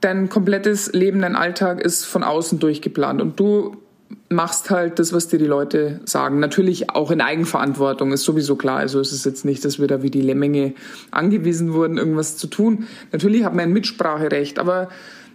dein 0.00 0.28
komplettes 0.28 0.92
Leben, 0.92 1.20
dein 1.22 1.36
Alltag 1.36 1.80
ist 1.80 2.04
von 2.04 2.22
außen 2.22 2.58
durchgeplant 2.58 3.20
und 3.20 3.40
du 3.40 3.76
machst 4.28 4.70
halt 4.70 4.98
das, 4.98 5.12
was 5.12 5.28
dir 5.28 5.38
die 5.38 5.46
Leute 5.46 6.00
sagen. 6.04 6.40
Natürlich 6.40 6.90
auch 6.90 7.10
in 7.10 7.20
Eigenverantwortung, 7.20 8.12
ist 8.12 8.24
sowieso 8.24 8.56
klar. 8.56 8.78
Also 8.78 9.00
es 9.00 9.12
ist 9.12 9.24
jetzt 9.24 9.44
nicht, 9.44 9.64
dass 9.64 9.78
wir 9.78 9.86
da 9.86 10.02
wie 10.02 10.10
die 10.10 10.20
Lemminge 10.20 10.74
angewiesen 11.10 11.72
wurden, 11.72 11.98
irgendwas 11.98 12.36
zu 12.36 12.46
tun. 12.46 12.86
Natürlich 13.12 13.44
hat 13.44 13.54
man 13.54 13.64
ein 13.64 13.72
Mitspracherecht, 13.72 14.58
aber 14.58 14.88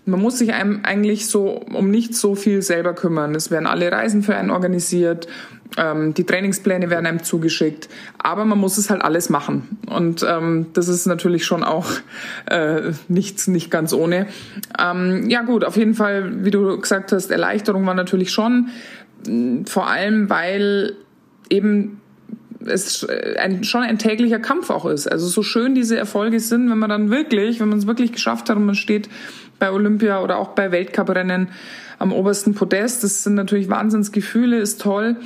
man 0.06 0.20
muss 0.20 0.40
sich 0.40 0.54
einem 0.54 0.82
eigentlich 0.84 1.28
so 1.28 1.64
um 1.74 1.92
nicht 1.92 2.16
so 2.16 2.36
viel 2.36 2.62
selber 2.62 2.94
kümmern. 2.94 3.36
Es 3.36 3.52
werden 3.52 3.68
alle 3.68 3.92
Reisen 3.92 4.24
für 4.24 4.36
einen 4.36 4.50
organisiert, 4.50 5.28
ähm, 5.78 6.14
die 6.14 6.26
Trainingspläne 6.26 6.90
werden 6.90 7.06
einem 7.06 7.24
zugeschickt, 7.24 7.88
aber 8.18 8.44
man 8.46 8.58
muss 8.58 8.78
es 8.78 8.90
halt 8.90 9.02
alles 9.02 9.30
machen. 9.30 9.78
Und 9.88 10.26
ähm, 10.28 10.68
das 10.74 10.88
ist 10.88 11.06
natürlich 11.06 11.46
schon 11.46 11.64
auch 11.64 11.88
äh, 12.48 12.92
nicht, 13.08 13.48
nicht 13.48 13.72
ganz 13.72 13.94
ohne. 13.94 14.28
Ähm, 14.80 15.30
ja 15.30 15.44
gut, 15.44 15.64
auf 15.64 15.78
jeden 15.78 15.94
Fall, 15.94 16.46
wie 16.46 16.52
du 16.52 16.80
gesagt 16.80 17.12
hast, 17.12 17.32
Erleichterung 17.32 17.86
war 17.86 17.94
natürlich 17.94 18.32
schon, 18.32 18.70
vor 19.66 19.88
allem 19.88 20.30
weil 20.30 20.96
eben 21.50 22.02
es 22.66 23.08
ein, 23.40 23.64
schon 23.64 23.82
ein 23.82 23.98
täglicher 23.98 24.40
Kampf 24.40 24.70
auch 24.70 24.86
ist. 24.86 25.12
Also 25.12 25.28
so 25.28 25.42
schön 25.42 25.74
diese 25.74 25.98
Erfolge 25.98 26.40
sind, 26.40 26.70
wenn 26.70 26.78
man 26.78 26.90
dann 26.90 27.10
wirklich, 27.10 27.60
wenn 27.60 27.70
man 27.70 27.80
es 27.80 27.88
wirklich 27.88 28.12
geschafft 28.12 28.50
hat 28.50 28.58
und 28.58 28.66
man 28.66 28.76
steht 28.76 29.10
bei 29.62 29.72
Olympia 29.72 30.22
oder 30.22 30.38
auch 30.38 30.50
bei 30.50 30.72
Weltcuprennen 30.72 31.50
am 32.00 32.12
obersten 32.12 32.56
Podest. 32.56 33.04
Das 33.04 33.24
sind 33.24 33.36
natürlich 33.36 33.70
Wahnsinnsgefühle, 33.70 34.58
ist 34.58 34.82
toll. 34.82 35.18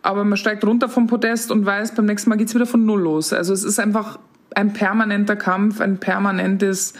Aber 0.00 0.24
man 0.24 0.38
steigt 0.38 0.64
runter 0.64 0.88
vom 0.88 1.08
Podest 1.08 1.50
und 1.50 1.66
weiß, 1.66 1.96
beim 1.96 2.06
nächsten 2.06 2.30
Mal 2.30 2.36
geht's 2.36 2.54
wieder 2.54 2.66
von 2.66 2.86
Null 2.86 3.02
los. 3.02 3.32
Also 3.32 3.52
es 3.52 3.64
ist 3.64 3.80
einfach 3.80 4.20
ein 4.54 4.72
permanenter 4.72 5.34
Kampf, 5.34 5.80
ein 5.80 5.98
permanentes 5.98 6.94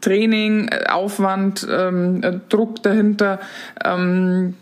Training, 0.00 0.70
Aufwand, 0.88 1.66
ähm, 1.68 2.22
Druck 2.48 2.80
dahinter. 2.84 3.40
Ähm, 3.84 4.54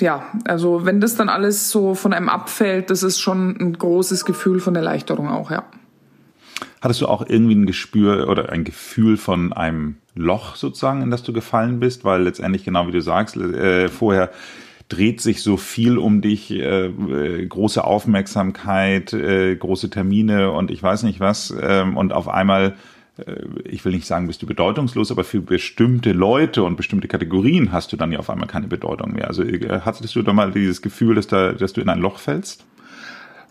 ja, 0.00 0.24
also 0.46 0.86
wenn 0.86 0.98
das 1.00 1.14
dann 1.14 1.28
alles 1.28 1.70
so 1.70 1.94
von 1.94 2.14
einem 2.14 2.30
abfällt, 2.30 2.88
das 2.88 3.02
ist 3.02 3.20
schon 3.20 3.56
ein 3.60 3.74
großes 3.74 4.24
Gefühl 4.24 4.60
von 4.60 4.74
Erleichterung 4.74 5.28
auch, 5.28 5.50
ja. 5.50 5.64
Hattest 6.80 7.02
du 7.02 7.06
auch 7.06 7.28
irgendwie 7.28 7.54
ein 7.54 7.66
Gespür 7.66 8.28
oder 8.28 8.50
ein 8.50 8.64
Gefühl 8.64 9.18
von 9.18 9.52
einem 9.52 9.96
Loch 10.14 10.56
sozusagen, 10.56 11.02
in 11.02 11.10
das 11.10 11.22
du 11.22 11.32
gefallen 11.32 11.80
bist? 11.80 12.04
Weil 12.04 12.22
letztendlich, 12.22 12.64
genau 12.64 12.86
wie 12.86 12.92
du 12.92 13.00
sagst, 13.00 13.36
äh, 13.36 13.88
vorher 13.88 14.30
dreht 14.88 15.20
sich 15.20 15.42
so 15.42 15.56
viel 15.56 15.98
um 15.98 16.20
dich, 16.20 16.50
äh, 16.50 16.86
äh, 16.86 17.46
große 17.46 17.84
Aufmerksamkeit, 17.84 19.12
äh, 19.12 19.56
große 19.56 19.90
Termine 19.90 20.50
und 20.50 20.70
ich 20.70 20.82
weiß 20.82 21.04
nicht 21.04 21.20
was. 21.20 21.54
Ähm, 21.60 21.96
und 21.96 22.12
auf 22.12 22.28
einmal, 22.28 22.74
äh, 23.16 23.36
ich 23.64 23.84
will 23.84 23.92
nicht 23.92 24.06
sagen, 24.06 24.26
bist 24.26 24.42
du 24.42 24.46
bedeutungslos, 24.46 25.10
aber 25.10 25.24
für 25.24 25.40
bestimmte 25.40 26.12
Leute 26.12 26.62
und 26.62 26.76
bestimmte 26.76 27.08
Kategorien 27.08 27.72
hast 27.72 27.92
du 27.92 27.96
dann 27.96 28.12
ja 28.12 28.18
auf 28.18 28.30
einmal 28.30 28.46
keine 28.46 28.68
Bedeutung 28.68 29.14
mehr. 29.14 29.28
Also 29.28 29.42
äh, 29.42 29.80
hattest 29.84 30.14
du 30.14 30.22
da 30.22 30.32
mal 30.32 30.52
dieses 30.52 30.82
Gefühl, 30.82 31.14
dass, 31.14 31.26
da, 31.26 31.52
dass 31.52 31.72
du 31.72 31.80
in 31.80 31.88
ein 31.88 32.00
Loch 32.00 32.18
fällst? 32.18 32.64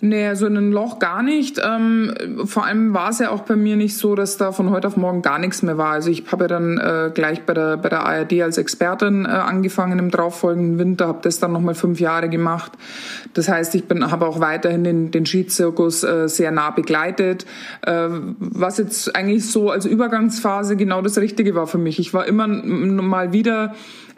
Nee, 0.06 0.34
so 0.34 0.48
in 0.48 0.58
ein 0.58 0.74
Loch 0.74 1.00
gar 1.00 1.24
nicht. 1.24 1.62
Ähm, 1.64 2.14
vor 2.44 2.66
allem 2.66 2.94
war 2.94 3.12
es 3.12 3.20
ja 3.20 3.30
auch 3.30 3.44
bei 3.44 3.56
mir 3.56 3.78
nicht 3.78 3.96
so, 3.96 4.16
dass 4.16 4.36
da 4.36 4.52
von 4.52 4.70
heute 4.70 4.88
auf 4.88 4.98
morgen 4.98 5.22
gar 5.22 5.40
nichts 5.40 5.62
mehr 5.62 5.78
war. 5.78 5.92
Also 5.92 6.10
ich 6.10 6.26
habe 6.30 6.44
ja 6.44 6.48
dann 6.50 6.78
äh, 6.78 7.10
gleich 7.14 7.44
bei 7.44 7.54
der, 7.54 7.78
bei 7.78 7.88
der 7.88 8.06
ARD 8.06 8.42
als 8.42 8.58
Expertin 8.58 9.24
äh, 9.24 9.30
angefangen 9.30 10.00
im 10.00 10.12
darauffolgenden 10.12 10.78
Winter, 10.78 11.08
habe 11.08 11.20
das 11.22 11.40
dann 11.40 11.54
nochmal 11.54 11.74
fünf 11.74 12.02
Jahre 12.02 12.28
gemacht. 12.28 12.74
Das 13.34 13.48
heißt, 13.48 13.76
ich 13.76 13.86
habe 13.90 14.28
auch 14.28 14.42
weiterhin 14.42 14.84
den, 14.84 15.12
den 15.12 15.26
Skizirkus 15.26 16.04
äh, 16.04 16.28
sehr 16.28 16.52
nah 16.52 16.72
begleitet, 16.72 17.46
äh, 17.84 18.10
was 18.40 18.80
jetzt 18.80 19.16
eigentlich 19.16 19.50
so 19.50 19.72
als 19.72 19.86
Übergangsphase 19.86 20.76
genau 20.76 21.02
das 21.02 21.18
Richtige 21.18 21.56
war 21.56 21.66
für 21.66 21.78
mich. 21.78 21.98
Ich 22.00 22.14
war 22.14 22.26
immer 22.26 22.48
mal 22.48 23.32
wieder 23.32 23.74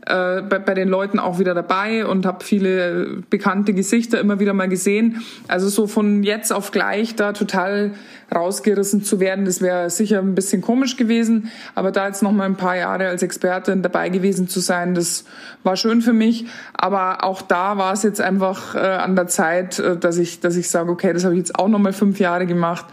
äh, 0.06 0.42
bei, 0.42 0.60
bei 0.60 0.74
den 0.74 0.88
Leuten 0.88 1.20
auch 1.20 1.40
wieder 1.40 1.54
dabei 1.54 2.06
und 2.06 2.26
habe 2.26 2.44
viele 2.44 3.24
bekannte 3.30 3.74
Gesichter 3.74 4.20
immer 4.20 4.40
wieder 4.40 4.54
mal 4.54 4.70
gesehen. 4.70 5.24
Also 5.48 5.68
so 5.68 5.88
von 5.88 6.24
jetzt 6.24 6.54
auf 6.54 6.72
gleich 6.72 7.16
da 7.16 7.34
total 7.34 7.92
rausgerissen 8.34 9.04
zu 9.04 9.20
werden, 9.20 9.46
das 9.46 9.62
wäre 9.62 9.90
sicher 9.90 10.20
ein 10.20 10.36
bisschen 10.36 10.62
komisch 10.62 10.98
gewesen. 10.98 11.52
Aber 11.74 11.92
da 11.92 12.08
jetzt 12.08 12.24
noch 12.24 12.32
mal 12.32 12.46
ein 12.46 12.56
paar 12.56 12.76
Jahre 12.76 13.08
als 13.08 13.24
Expertin 13.24 13.82
dabei 13.82 14.10
gewesen 14.10 14.48
zu 14.48 14.60
sein, 14.60 14.96
das 14.96 15.26
war 15.64 15.76
schön 15.76 16.02
für 16.02 16.14
mich. 16.14 16.46
Aber 16.74 17.24
auch 17.24 17.42
da 17.42 17.78
war 17.78 17.94
es 17.94 18.04
jetzt 18.04 18.22
einfach 18.22 18.76
äh, 18.76 18.80
an 18.80 19.16
der 19.16 19.28
Zeit, 19.28 19.80
äh, 19.80 19.98
dass 19.98 20.18
ich, 20.18 20.40
dass 20.40 20.56
ich 20.56 20.70
sage, 20.70 20.92
okay, 20.92 21.14
das 21.14 21.24
habe 21.24 21.34
ich 21.34 21.40
jetzt 21.40 21.58
auch 21.58 21.68
noch 21.68 21.80
mal 21.80 21.94
fünf 21.94 22.20
Jahre 22.20 22.46
gemacht. 22.46 22.86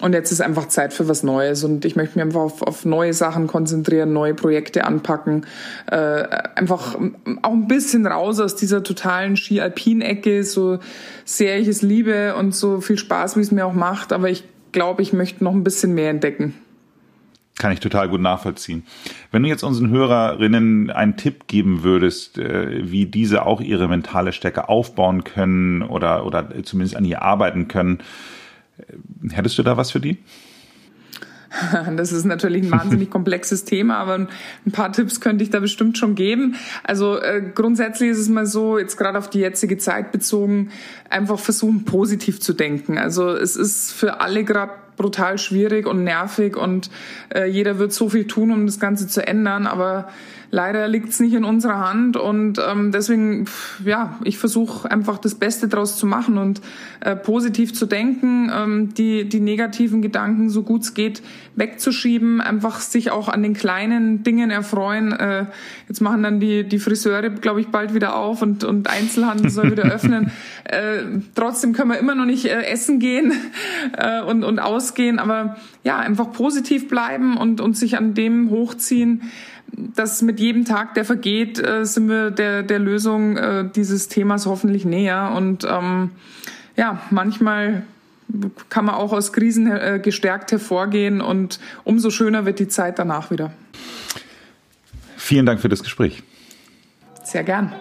Und 0.00 0.12
jetzt 0.12 0.32
ist 0.32 0.40
einfach 0.40 0.66
Zeit 0.66 0.92
für 0.92 1.08
was 1.08 1.22
Neues 1.22 1.62
und 1.62 1.84
ich 1.84 1.94
möchte 1.94 2.18
mich 2.18 2.24
einfach 2.24 2.40
auf, 2.40 2.62
auf 2.62 2.84
neue 2.84 3.12
Sachen 3.12 3.46
konzentrieren, 3.46 4.12
neue 4.12 4.34
Projekte 4.34 4.84
anpacken, 4.84 5.46
äh, 5.86 6.24
einfach 6.56 6.96
auch 7.42 7.52
ein 7.52 7.68
bisschen 7.68 8.06
raus 8.06 8.40
aus 8.40 8.56
dieser 8.56 8.82
totalen 8.82 9.36
Ski-Alpin-Ecke, 9.36 10.42
so 10.42 10.80
sehr 11.24 11.60
ich 11.60 11.68
es 11.68 11.82
liebe 11.82 12.34
und 12.34 12.56
so 12.56 12.80
viel 12.80 12.98
Spaß, 12.98 13.36
wie 13.36 13.40
es 13.40 13.52
mir 13.52 13.66
auch 13.66 13.72
macht, 13.72 14.12
aber 14.12 14.28
ich 14.28 14.44
glaube, 14.72 15.02
ich 15.02 15.12
möchte 15.12 15.44
noch 15.44 15.52
ein 15.52 15.62
bisschen 15.62 15.94
mehr 15.94 16.10
entdecken. 16.10 16.54
Kann 17.56 17.70
ich 17.70 17.78
total 17.78 18.08
gut 18.08 18.20
nachvollziehen. 18.20 18.82
Wenn 19.30 19.44
du 19.44 19.48
jetzt 19.48 19.62
unseren 19.62 19.88
Hörerinnen 19.88 20.90
einen 20.90 21.16
Tipp 21.16 21.46
geben 21.46 21.84
würdest, 21.84 22.36
äh, 22.36 22.90
wie 22.90 23.06
diese 23.06 23.46
auch 23.46 23.60
ihre 23.60 23.86
mentale 23.86 24.32
Stärke 24.32 24.68
aufbauen 24.68 25.22
können 25.22 25.82
oder, 25.82 26.26
oder 26.26 26.48
zumindest 26.64 26.96
an 26.96 27.04
ihr 27.04 27.22
arbeiten 27.22 27.68
können, 27.68 28.00
Hättest 29.30 29.58
du 29.58 29.62
da 29.62 29.76
was 29.76 29.90
für 29.90 30.00
die? 30.00 30.18
Das 31.96 32.12
ist 32.12 32.24
natürlich 32.24 32.64
ein 32.64 32.70
wahnsinnig 32.70 33.10
komplexes 33.12 33.64
Thema, 33.64 33.98
aber 33.98 34.14
ein 34.16 34.72
paar 34.72 34.92
Tipps 34.92 35.20
könnte 35.20 35.44
ich 35.44 35.50
da 35.50 35.60
bestimmt 35.60 35.98
schon 35.98 36.14
geben. 36.14 36.56
Also 36.82 37.18
äh, 37.20 37.42
grundsätzlich 37.54 38.10
ist 38.10 38.18
es 38.18 38.28
mal 38.28 38.46
so, 38.46 38.78
jetzt 38.78 38.96
gerade 38.96 39.18
auf 39.18 39.30
die 39.30 39.40
jetzige 39.40 39.78
Zeit 39.78 40.12
bezogen, 40.12 40.70
einfach 41.10 41.38
versuchen, 41.38 41.84
positiv 41.84 42.40
zu 42.40 42.52
denken. 42.52 42.98
Also 42.98 43.30
es 43.30 43.56
ist 43.56 43.92
für 43.92 44.20
alle 44.20 44.44
gerade 44.44 44.72
brutal 44.96 45.38
schwierig 45.38 45.86
und 45.86 46.04
nervig 46.04 46.56
und 46.56 46.90
äh, 47.34 47.46
jeder 47.46 47.78
wird 47.78 47.92
so 47.92 48.08
viel 48.08 48.26
tun, 48.26 48.50
um 48.50 48.66
das 48.66 48.80
Ganze 48.80 49.06
zu 49.06 49.26
ändern, 49.26 49.66
aber 49.66 50.08
leider 50.54 50.86
liegt 50.86 51.08
es 51.08 51.20
nicht 51.20 51.34
in 51.34 51.44
unserer 51.44 51.78
Hand 51.78 52.16
und 52.16 52.60
ähm, 52.64 52.92
deswegen, 52.92 53.46
ja, 53.84 54.18
ich 54.22 54.38
versuche 54.38 54.88
einfach 54.90 55.18
das 55.18 55.34
Beste 55.34 55.66
draus 55.66 55.96
zu 55.96 56.06
machen 56.06 56.38
und 56.38 56.60
äh, 57.00 57.16
positiv 57.16 57.74
zu 57.74 57.86
denken, 57.86 58.50
ähm, 58.54 58.94
die, 58.94 59.28
die 59.28 59.40
negativen 59.40 60.00
Gedanken 60.00 60.48
so 60.50 60.62
gut 60.62 60.82
es 60.82 60.94
geht 60.94 61.22
wegzuschieben, 61.56 62.40
einfach 62.40 62.80
sich 62.80 63.10
auch 63.10 63.28
an 63.28 63.42
den 63.42 63.54
kleinen 63.54 64.22
Dingen 64.22 64.50
erfreuen. 64.50 65.12
Äh, 65.12 65.46
jetzt 65.88 66.00
machen 66.00 66.22
dann 66.22 66.40
die, 66.40 66.64
die 66.64 66.78
Friseure, 66.78 67.30
glaube 67.30 67.60
ich, 67.60 67.68
bald 67.68 67.94
wieder 67.94 68.16
auf 68.16 68.42
und, 68.42 68.64
und 68.64 68.88
Einzelhandel 68.88 69.50
soll 69.50 69.70
wieder 69.70 69.84
öffnen. 69.92 70.30
Äh, 70.64 71.20
trotzdem 71.34 71.72
können 71.72 71.90
wir 71.90 71.98
immer 71.98 72.14
noch 72.14 72.26
nicht 72.26 72.46
äh, 72.46 72.62
essen 72.66 72.98
gehen 72.98 73.32
äh, 73.96 74.22
und, 74.22 74.44
und 74.44 74.58
ausgehen, 74.84 75.18
aber 75.18 75.56
ja, 75.82 75.98
einfach 75.98 76.32
positiv 76.32 76.88
bleiben 76.88 77.36
und, 77.36 77.60
und 77.60 77.76
sich 77.76 77.96
an 77.96 78.14
dem 78.14 78.50
hochziehen, 78.50 79.22
dass 79.72 80.22
mit 80.22 80.38
jedem 80.40 80.64
Tag, 80.64 80.94
der 80.94 81.04
vergeht, 81.04 81.58
äh, 81.58 81.84
sind 81.84 82.08
wir 82.08 82.30
der, 82.30 82.62
der 82.62 82.78
Lösung 82.78 83.36
äh, 83.36 83.68
dieses 83.74 84.08
Themas 84.08 84.46
hoffentlich 84.46 84.84
näher. 84.84 85.32
Und 85.36 85.66
ähm, 85.68 86.10
ja, 86.76 87.00
manchmal 87.10 87.82
kann 88.68 88.84
man 88.84 88.94
auch 88.94 89.12
aus 89.12 89.32
Krisen 89.32 89.70
äh, 89.70 90.00
gestärkt 90.02 90.52
hervorgehen 90.52 91.20
und 91.20 91.60
umso 91.84 92.10
schöner 92.10 92.46
wird 92.46 92.58
die 92.58 92.68
Zeit 92.68 92.98
danach 92.98 93.30
wieder. 93.30 93.52
Vielen 95.16 95.46
Dank 95.46 95.60
für 95.60 95.68
das 95.68 95.82
Gespräch. 95.82 96.22
Sehr 97.22 97.44
gern. 97.44 97.72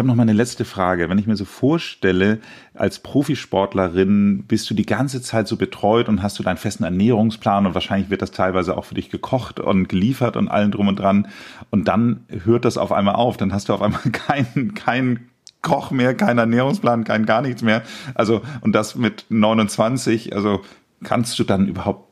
Habe 0.00 0.08
noch 0.08 0.16
mal 0.16 0.22
eine 0.22 0.32
letzte 0.32 0.64
Frage. 0.64 1.08
Wenn 1.08 1.18
ich 1.18 1.28
mir 1.28 1.36
so 1.36 1.44
vorstelle, 1.44 2.40
als 2.74 2.98
Profisportlerin 2.98 4.44
bist 4.48 4.68
du 4.68 4.74
die 4.74 4.86
ganze 4.86 5.22
Zeit 5.22 5.46
so 5.46 5.56
betreut 5.56 6.08
und 6.08 6.22
hast 6.22 6.38
du 6.38 6.42
deinen 6.42 6.56
festen 6.56 6.82
Ernährungsplan 6.82 7.66
und 7.66 7.74
wahrscheinlich 7.74 8.10
wird 8.10 8.22
das 8.22 8.32
teilweise 8.32 8.76
auch 8.76 8.84
für 8.86 8.94
dich 8.94 9.10
gekocht 9.10 9.60
und 9.60 9.88
geliefert 9.88 10.36
und 10.36 10.48
allen 10.48 10.72
drum 10.72 10.88
und 10.88 10.98
dran. 10.98 11.28
Und 11.70 11.86
dann 11.86 12.24
hört 12.44 12.64
das 12.64 12.78
auf 12.78 12.90
einmal 12.90 13.14
auf. 13.14 13.36
Dann 13.36 13.52
hast 13.52 13.68
du 13.68 13.74
auf 13.74 13.82
einmal 13.82 14.00
keinen, 14.12 14.74
keinen 14.74 15.30
Koch 15.62 15.90
mehr, 15.90 16.14
keinen 16.14 16.38
Ernährungsplan, 16.38 17.04
kein 17.04 17.26
gar 17.26 17.42
nichts 17.42 17.62
mehr. 17.62 17.82
Also, 18.14 18.40
und 18.62 18.72
das 18.72 18.96
mit 18.96 19.26
29. 19.28 20.34
Also, 20.34 20.62
kannst 21.04 21.38
du 21.38 21.44
dann 21.44 21.68
überhaupt 21.68 22.08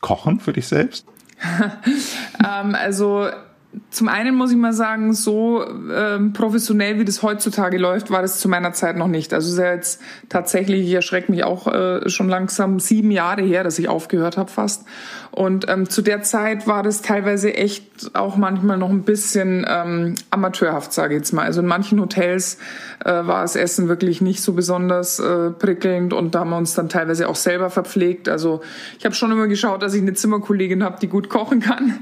kochen 0.00 0.40
für 0.40 0.54
dich 0.54 0.66
selbst? 0.66 1.06
ähm, 2.44 2.74
also, 2.74 3.28
zum 3.90 4.08
einen 4.08 4.34
muss 4.34 4.50
ich 4.50 4.56
mal 4.56 4.72
sagen, 4.72 5.12
so 5.12 5.64
ähm, 5.92 6.32
professionell 6.32 6.98
wie 6.98 7.04
das 7.04 7.22
heutzutage 7.22 7.78
läuft, 7.78 8.10
war 8.10 8.22
das 8.22 8.38
zu 8.38 8.48
meiner 8.48 8.72
Zeit 8.72 8.96
noch 8.96 9.08
nicht. 9.08 9.32
Also 9.32 9.60
ja 9.60 9.72
jetzt 9.72 10.00
tatsächlich, 10.28 10.86
ich 10.86 10.92
erschrecke 10.92 11.30
mich 11.30 11.44
auch 11.44 11.66
äh, 11.66 12.08
schon 12.08 12.28
langsam 12.28 12.80
sieben 12.80 13.10
Jahre 13.10 13.42
her, 13.42 13.64
dass 13.64 13.78
ich 13.78 13.88
aufgehört 13.88 14.36
habe 14.36 14.50
fast. 14.50 14.84
Und 15.34 15.68
ähm, 15.68 15.88
zu 15.90 16.00
der 16.00 16.22
Zeit 16.22 16.68
war 16.68 16.84
das 16.84 17.02
teilweise 17.02 17.54
echt 17.54 18.14
auch 18.14 18.36
manchmal 18.36 18.78
noch 18.78 18.90
ein 18.90 19.02
bisschen 19.02 19.66
ähm, 19.68 20.14
amateurhaft, 20.30 20.92
sage 20.92 21.14
ich 21.14 21.20
jetzt 21.20 21.32
mal. 21.32 21.44
Also 21.44 21.60
in 21.60 21.66
manchen 21.66 22.00
Hotels 22.00 22.58
äh, 23.04 23.10
war 23.10 23.42
das 23.42 23.56
Essen 23.56 23.88
wirklich 23.88 24.20
nicht 24.20 24.42
so 24.42 24.52
besonders 24.52 25.18
äh, 25.18 25.50
prickelnd 25.50 26.12
und 26.12 26.36
da 26.36 26.40
haben 26.40 26.50
wir 26.50 26.56
uns 26.56 26.74
dann 26.74 26.88
teilweise 26.88 27.28
auch 27.28 27.34
selber 27.34 27.68
verpflegt. 27.70 28.28
Also 28.28 28.60
ich 28.98 29.04
habe 29.04 29.16
schon 29.16 29.32
immer 29.32 29.48
geschaut, 29.48 29.82
dass 29.82 29.94
ich 29.94 30.02
eine 30.02 30.14
Zimmerkollegin 30.14 30.84
habe, 30.84 30.98
die 31.00 31.08
gut 31.08 31.28
kochen 31.28 31.58
kann. 31.58 31.98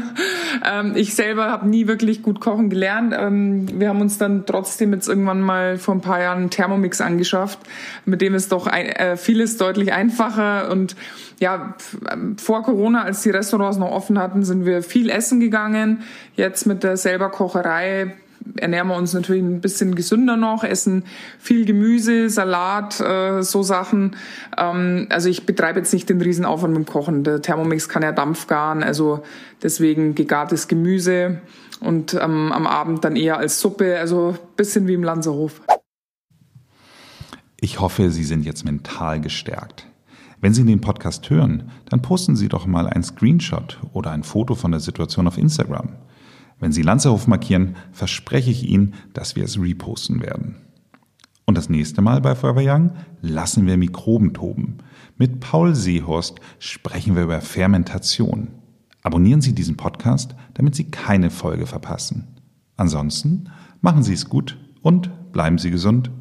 ähm, 0.64 0.94
ich 1.02 1.14
selber 1.14 1.50
habe 1.50 1.68
nie 1.68 1.86
wirklich 1.86 2.22
gut 2.22 2.40
kochen 2.40 2.70
gelernt. 2.70 3.14
Ähm, 3.16 3.68
wir 3.78 3.88
haben 3.88 4.00
uns 4.00 4.18
dann 4.18 4.46
trotzdem 4.46 4.92
jetzt 4.92 5.08
irgendwann 5.08 5.40
mal 5.40 5.76
vor 5.76 5.94
ein 5.94 6.00
paar 6.00 6.20
Jahren 6.20 6.38
einen 6.38 6.50
Thermomix 6.50 7.00
angeschafft, 7.00 7.58
mit 8.04 8.22
dem 8.22 8.34
ist 8.34 8.52
doch 8.52 8.66
äh, 8.66 9.16
vieles 9.16 9.56
deutlich 9.56 9.92
einfacher 9.92 10.70
und 10.70 10.96
ja, 11.40 11.74
vor 12.36 12.62
Corona, 12.62 13.02
als 13.02 13.22
die 13.22 13.30
Restaurants 13.30 13.76
noch 13.76 13.90
offen 13.90 14.18
hatten, 14.18 14.44
sind 14.44 14.64
wir 14.64 14.82
viel 14.84 15.10
essen 15.10 15.40
gegangen. 15.40 16.02
Jetzt 16.36 16.66
mit 16.66 16.84
der 16.84 16.96
selber 16.96 17.30
Kocherei 17.30 18.14
ernähren 18.56 18.88
wir 18.88 18.96
uns 18.96 19.12
natürlich 19.12 19.42
ein 19.42 19.60
bisschen 19.60 19.94
gesünder 19.94 20.36
noch, 20.36 20.64
essen 20.64 21.04
viel 21.38 21.64
Gemüse, 21.64 22.28
Salat, 22.30 23.00
äh, 23.00 23.42
so 23.42 23.62
Sachen. 23.62 24.16
Ähm, 24.56 25.06
also 25.10 25.28
ich 25.28 25.46
betreibe 25.46 25.78
jetzt 25.78 25.92
nicht 25.92 26.08
den 26.08 26.20
Riesenaufwand 26.20 26.74
mit 26.76 26.86
dem 26.86 26.90
Kochen. 26.90 27.24
Der 27.24 27.42
Thermomix 27.42 27.88
kann 27.88 28.02
ja 28.02 28.12
Dampf 28.12 28.46
garen, 28.46 28.82
also 28.82 29.22
deswegen 29.62 30.14
gegartes 30.14 30.68
Gemüse 30.68 31.40
und 31.80 32.14
ähm, 32.14 32.52
am 32.52 32.66
Abend 32.66 33.04
dann 33.04 33.16
eher 33.16 33.38
als 33.38 33.60
Suppe, 33.60 33.98
also 33.98 34.36
bisschen 34.56 34.86
wie 34.86 34.94
im 34.94 35.04
Lanzerhof. 35.04 35.60
Ich 37.60 37.80
hoffe, 37.80 38.10
Sie 38.10 38.24
sind 38.24 38.44
jetzt 38.44 38.64
mental 38.64 39.20
gestärkt. 39.20 39.86
Wenn 40.40 40.52
Sie 40.52 40.64
den 40.64 40.80
Podcast 40.80 41.30
hören, 41.30 41.70
dann 41.88 42.02
posten 42.02 42.34
Sie 42.34 42.48
doch 42.48 42.66
mal 42.66 42.88
ein 42.88 43.04
Screenshot 43.04 43.78
oder 43.92 44.10
ein 44.10 44.24
Foto 44.24 44.56
von 44.56 44.72
der 44.72 44.80
Situation 44.80 45.28
auf 45.28 45.38
Instagram. 45.38 45.90
Wenn 46.62 46.70
Sie 46.70 46.82
Lanzerhof 46.82 47.26
markieren, 47.26 47.74
verspreche 47.90 48.52
ich 48.52 48.68
Ihnen, 48.68 48.94
dass 49.14 49.34
wir 49.34 49.42
es 49.42 49.60
reposten 49.60 50.22
werden. 50.22 50.58
Und 51.44 51.58
das 51.58 51.68
nächste 51.68 52.02
Mal 52.02 52.20
bei 52.20 52.36
Forever 52.36 52.62
Young 52.62 52.92
lassen 53.20 53.66
wir 53.66 53.76
Mikroben 53.76 54.32
toben. 54.32 54.78
Mit 55.18 55.40
Paul 55.40 55.74
Seehorst 55.74 56.36
sprechen 56.60 57.16
wir 57.16 57.24
über 57.24 57.40
Fermentation. 57.40 58.46
Abonnieren 59.02 59.40
Sie 59.40 59.56
diesen 59.56 59.76
Podcast, 59.76 60.36
damit 60.54 60.76
Sie 60.76 60.88
keine 60.88 61.30
Folge 61.30 61.66
verpassen. 61.66 62.28
Ansonsten 62.76 63.50
machen 63.80 64.04
Sie 64.04 64.14
es 64.14 64.28
gut 64.28 64.56
und 64.82 65.32
bleiben 65.32 65.58
Sie 65.58 65.72
gesund. 65.72 66.12